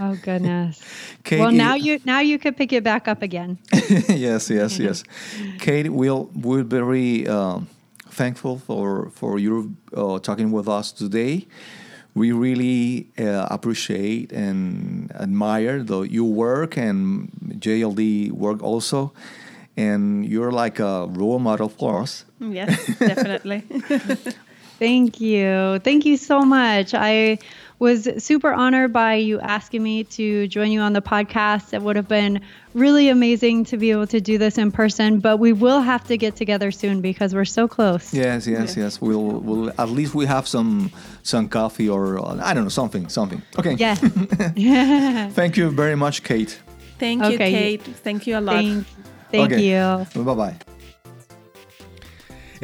Oh 0.00 0.16
goodness. 0.22 0.82
Kate, 1.24 1.40
well, 1.40 1.52
now 1.52 1.74
you 1.74 2.00
now 2.04 2.18
you 2.18 2.36
could 2.36 2.56
pick 2.56 2.72
it 2.72 2.82
back 2.82 3.06
up 3.06 3.22
again. 3.22 3.58
yes, 4.08 4.50
yes, 4.50 4.76
yes. 4.78 5.04
Kate, 5.60 5.88
we'll 5.88 6.30
we're 6.34 6.64
very 6.64 7.28
um, 7.28 7.68
thankful 8.08 8.58
for 8.58 9.10
for 9.10 9.38
you 9.38 9.76
uh, 9.96 10.18
talking 10.18 10.50
with 10.50 10.68
us 10.68 10.90
today 10.90 11.46
we 12.14 12.32
really 12.32 13.08
uh, 13.18 13.48
appreciate 13.50 14.32
and 14.32 15.12
admire 15.16 15.82
the, 15.82 16.02
your 16.02 16.32
work 16.32 16.76
and 16.76 17.30
JLD 17.58 18.30
work 18.32 18.62
also. 18.62 19.12
And 19.76 20.24
you're 20.24 20.52
like 20.52 20.78
a 20.78 21.06
role 21.10 21.40
model 21.40 21.68
for 21.68 22.00
us. 22.00 22.24
Yes, 22.38 22.86
definitely. 22.98 23.60
Thank 24.78 25.20
you. 25.20 25.80
Thank 25.80 26.04
you 26.04 26.16
so 26.16 26.42
much. 26.42 26.94
I 26.94 27.38
was 27.84 28.08
super 28.16 28.50
honored 28.50 28.94
by 28.94 29.16
you 29.16 29.38
asking 29.40 29.82
me 29.82 30.04
to 30.04 30.48
join 30.48 30.72
you 30.72 30.80
on 30.80 30.94
the 30.94 31.02
podcast. 31.02 31.74
It 31.74 31.82
would 31.82 31.96
have 31.96 32.08
been 32.08 32.40
really 32.72 33.10
amazing 33.10 33.66
to 33.66 33.76
be 33.76 33.90
able 33.90 34.06
to 34.06 34.22
do 34.22 34.38
this 34.38 34.56
in 34.56 34.72
person, 34.72 35.20
but 35.20 35.36
we 35.36 35.52
will 35.52 35.82
have 35.82 36.02
to 36.08 36.16
get 36.16 36.34
together 36.34 36.70
soon 36.70 37.02
because 37.02 37.34
we're 37.34 37.44
so 37.44 37.68
close. 37.68 38.14
Yes, 38.14 38.46
yes, 38.46 38.74
yes. 38.74 39.02
We'll, 39.02 39.20
we'll 39.20 39.68
at 39.78 39.90
least 39.90 40.14
we 40.14 40.24
have 40.24 40.48
some 40.48 40.90
some 41.22 41.46
coffee 41.46 41.88
or 41.90 42.04
I 42.42 42.54
don't 42.54 42.64
know 42.64 42.70
something, 42.70 43.10
something. 43.10 43.42
Okay. 43.58 43.74
Yes. 43.74 44.00
Thank 45.34 45.58
you 45.58 45.70
very 45.70 45.94
much, 45.94 46.22
Kate. 46.22 46.58
Thank 46.98 47.22
you, 47.22 47.34
okay. 47.34 47.50
Kate. 47.50 47.82
Thank 47.82 48.26
you 48.26 48.38
a 48.38 48.40
lot. 48.40 48.54
Thank, 48.54 48.86
thank 49.30 49.52
okay. 49.52 49.62
you. 49.62 50.24
Bye 50.24 50.34
bye. 50.34 50.73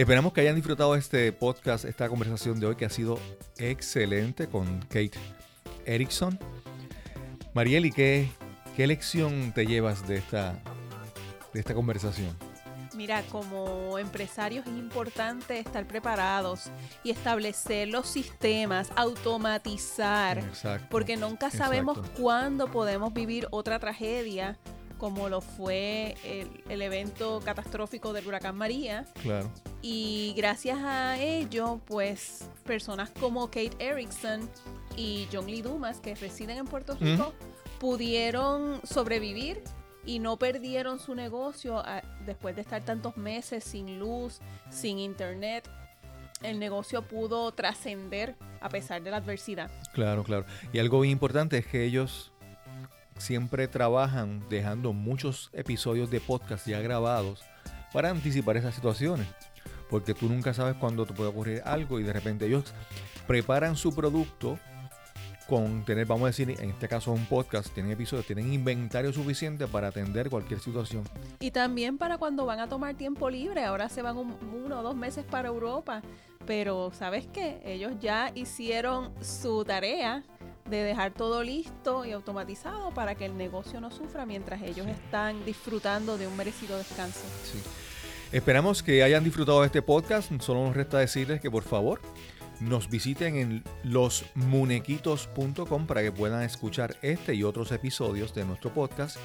Esperamos 0.01 0.33
que 0.33 0.41
hayan 0.41 0.55
disfrutado 0.55 0.95
este 0.95 1.31
podcast, 1.31 1.85
esta 1.85 2.09
conversación 2.09 2.59
de 2.59 2.65
hoy 2.65 2.75
que 2.75 2.87
ha 2.87 2.89
sido 2.89 3.19
excelente 3.59 4.49
con 4.49 4.81
Kate 4.89 5.13
Erickson. 5.85 6.39
Marieli, 7.53 7.93
¿qué, 7.93 8.31
qué 8.75 8.87
lección 8.87 9.53
te 9.53 9.67
llevas 9.67 10.09
de 10.09 10.17
esta, 10.17 10.59
de 11.53 11.61
esta 11.61 11.75
conversación? 11.75 12.35
Mira, 12.95 13.23
como 13.31 13.99
empresarios 13.99 14.67
es 14.67 14.73
importante 14.73 15.59
estar 15.59 15.87
preparados 15.87 16.71
y 17.05 17.11
establecer 17.11 17.89
los 17.89 18.09
sistemas, 18.09 18.91
automatizar, 18.97 20.43
porque 20.89 21.19
nunca 21.19 21.51
sabemos 21.51 21.99
cuándo 22.19 22.71
podemos 22.71 23.13
vivir 23.13 23.49
otra 23.51 23.79
tragedia 23.79 24.57
como 25.01 25.31
lo 25.31 25.41
fue 25.41 26.15
el, 26.69 26.83
evento 26.83 27.41
catastrófico 27.43 28.13
del 28.13 28.27
huracán 28.27 28.55
María. 28.55 29.07
Claro. 29.23 29.51
Y 29.81 30.35
gracias 30.37 30.79
a 30.79 31.19
ello, 31.19 31.81
pues 31.87 32.51
personas 32.65 33.11
como 33.19 33.47
Kate 33.47 33.73
Erickson 33.79 34.49
y 34.97 35.27
John 35.33 35.47
Lee 35.47 35.63
Dumas, 35.63 36.01
que 36.01 36.15
residen 36.15 36.59
en 36.59 36.67
Puerto 36.67 36.99
Rico, 37.01 37.33
pudieron 37.79 38.81
sobrevivir 38.85 39.63
y 40.05 40.19
no 40.19 40.37
perdieron 40.37 40.99
su 40.99 41.15
negocio 41.15 41.83
después 42.27 42.55
de 42.55 42.61
estar 42.61 42.85
tantos 42.85 43.17
meses 43.17 43.65
sin 43.65 43.99
luz, 43.99 44.41
sin 44.71 44.99
internet. 44.99 45.67
El 46.43 46.59
negocio 46.59 47.03
pudo 47.03 47.53
trascender 47.53 48.37
a 48.61 48.69
pesar 48.69 49.03
de 49.03 49.11
la 49.11 49.17
adversidad. 49.17 49.71
Claro, 49.95 50.25
claro. 50.25 50.45
Y 50.75 50.79
algo 50.79 51.01
bien 51.01 51.13
importante 51.13 51.57
es 51.57 51.67
que 51.67 51.85
ellos 51.85 52.33
siempre 53.21 53.69
trabajan 53.69 54.43
dejando 54.49 54.93
muchos 54.93 55.51
episodios 55.53 56.11
de 56.11 56.21
podcast 56.21 56.67
ya 56.67 56.81
grabados 56.81 57.43
para 57.93 58.11
anticipar 58.11 58.57
esas 58.57 58.75
situaciones. 58.75 59.29
Porque 59.89 60.15
tú 60.15 60.29
nunca 60.29 60.55
sabes 60.55 60.77
cuándo 60.77 61.05
te 61.07 61.15
puede 61.15 61.31
ocurrir 61.31 61.63
algo 61.65 61.99
y 61.99 62.05
de 62.05 62.13
repente 62.13 62.47
ellos 62.47 62.73
preparan 63.27 63.77
su 63.77 63.95
producto 63.95 64.59
con 65.51 65.85
tener, 65.85 66.07
vamos 66.07 66.23
a 66.23 66.27
decir, 66.29 66.49
en 66.49 66.71
este 66.71 66.87
caso 66.87 67.11
un 67.11 67.27
podcast, 67.27 67.75
tienen 67.75 67.91
episodios, 67.91 68.25
tienen 68.25 68.53
inventario 68.53 69.13
suficiente 69.13 69.67
para 69.67 69.89
atender 69.89 70.31
cualquier 70.31 70.61
situación. 70.61 71.03
Y 71.41 71.51
también 71.51 71.99
para 71.99 72.19
cuando 72.19 72.47
van 72.47 72.61
a 72.61 72.69
tomar 72.69 72.95
tiempo 72.95 73.29
libre, 73.29 73.65
ahora 73.65 73.89
se 73.89 74.01
van 74.01 74.17
uno 74.17 74.79
o 74.79 74.83
dos 74.85 74.95
meses 74.95 75.25
para 75.25 75.49
Europa, 75.49 76.03
pero 76.47 76.93
¿sabes 76.93 77.27
qué? 77.27 77.61
Ellos 77.65 77.95
ya 78.01 78.31
hicieron 78.33 79.13
su 79.21 79.65
tarea 79.65 80.23
de 80.71 80.83
dejar 80.83 81.13
todo 81.13 81.43
listo 81.43 82.05
y 82.05 82.13
automatizado 82.13 82.91
para 82.93 83.15
que 83.15 83.27
el 83.27 83.37
negocio 83.37 83.81
no 83.81 83.91
sufra 83.91 84.25
mientras 84.25 84.63
ellos 84.63 84.87
están 84.87 85.45
disfrutando 85.45 86.17
de 86.17 86.27
un 86.27 86.37
merecido 86.37 86.79
descanso. 86.79 87.21
Sí. 87.45 87.59
Esperamos 88.33 88.83
que 88.83 89.03
hayan 89.03 89.25
disfrutado 89.25 89.61
de 89.61 89.67
este 89.67 89.83
podcast. 89.83 90.31
Solo 90.41 90.65
nos 90.65 90.77
resta 90.77 90.99
decirles 90.99 91.41
que 91.41 91.51
por 91.51 91.65
favor 91.65 92.01
nos 92.61 92.89
visiten 92.89 93.37
en 93.37 93.65
losmunequitos.com 93.83 95.87
para 95.87 96.03
que 96.03 96.13
puedan 96.13 96.43
escuchar 96.43 96.97
este 97.03 97.35
y 97.35 97.43
otros 97.43 97.73
episodios 97.73 98.35
de 98.35 98.45
nuestro 98.45 98.73
podcast. 98.73 99.19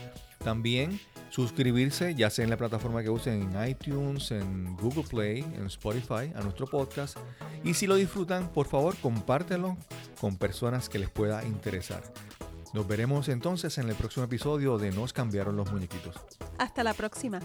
También 0.45 0.99
suscribirse, 1.31 2.13
ya 2.13 2.29
sea 2.29 2.43
en 2.43 2.51
la 2.51 2.57
plataforma 2.57 3.01
que 3.01 3.09
usen 3.09 3.51
en 3.51 3.67
iTunes, 3.67 4.29
en 4.29 4.77
Google 4.77 5.01
Play, 5.01 5.39
en 5.39 5.65
Spotify, 5.65 6.31
a 6.35 6.41
nuestro 6.41 6.67
podcast. 6.67 7.17
Y 7.63 7.73
si 7.73 7.87
lo 7.87 7.95
disfrutan, 7.95 8.49
por 8.53 8.67
favor, 8.67 8.95
compártelo 8.97 9.75
con 10.21 10.37
personas 10.37 10.87
que 10.87 10.99
les 10.99 11.09
pueda 11.09 11.43
interesar. 11.43 12.03
Nos 12.75 12.87
veremos 12.87 13.27
entonces 13.27 13.75
en 13.79 13.89
el 13.89 13.95
próximo 13.95 14.25
episodio 14.25 14.77
de 14.77 14.91
Nos 14.91 15.13
cambiaron 15.13 15.57
los 15.57 15.71
muñequitos. 15.71 16.15
Hasta 16.59 16.83
la 16.83 16.93
próxima. 16.93 17.39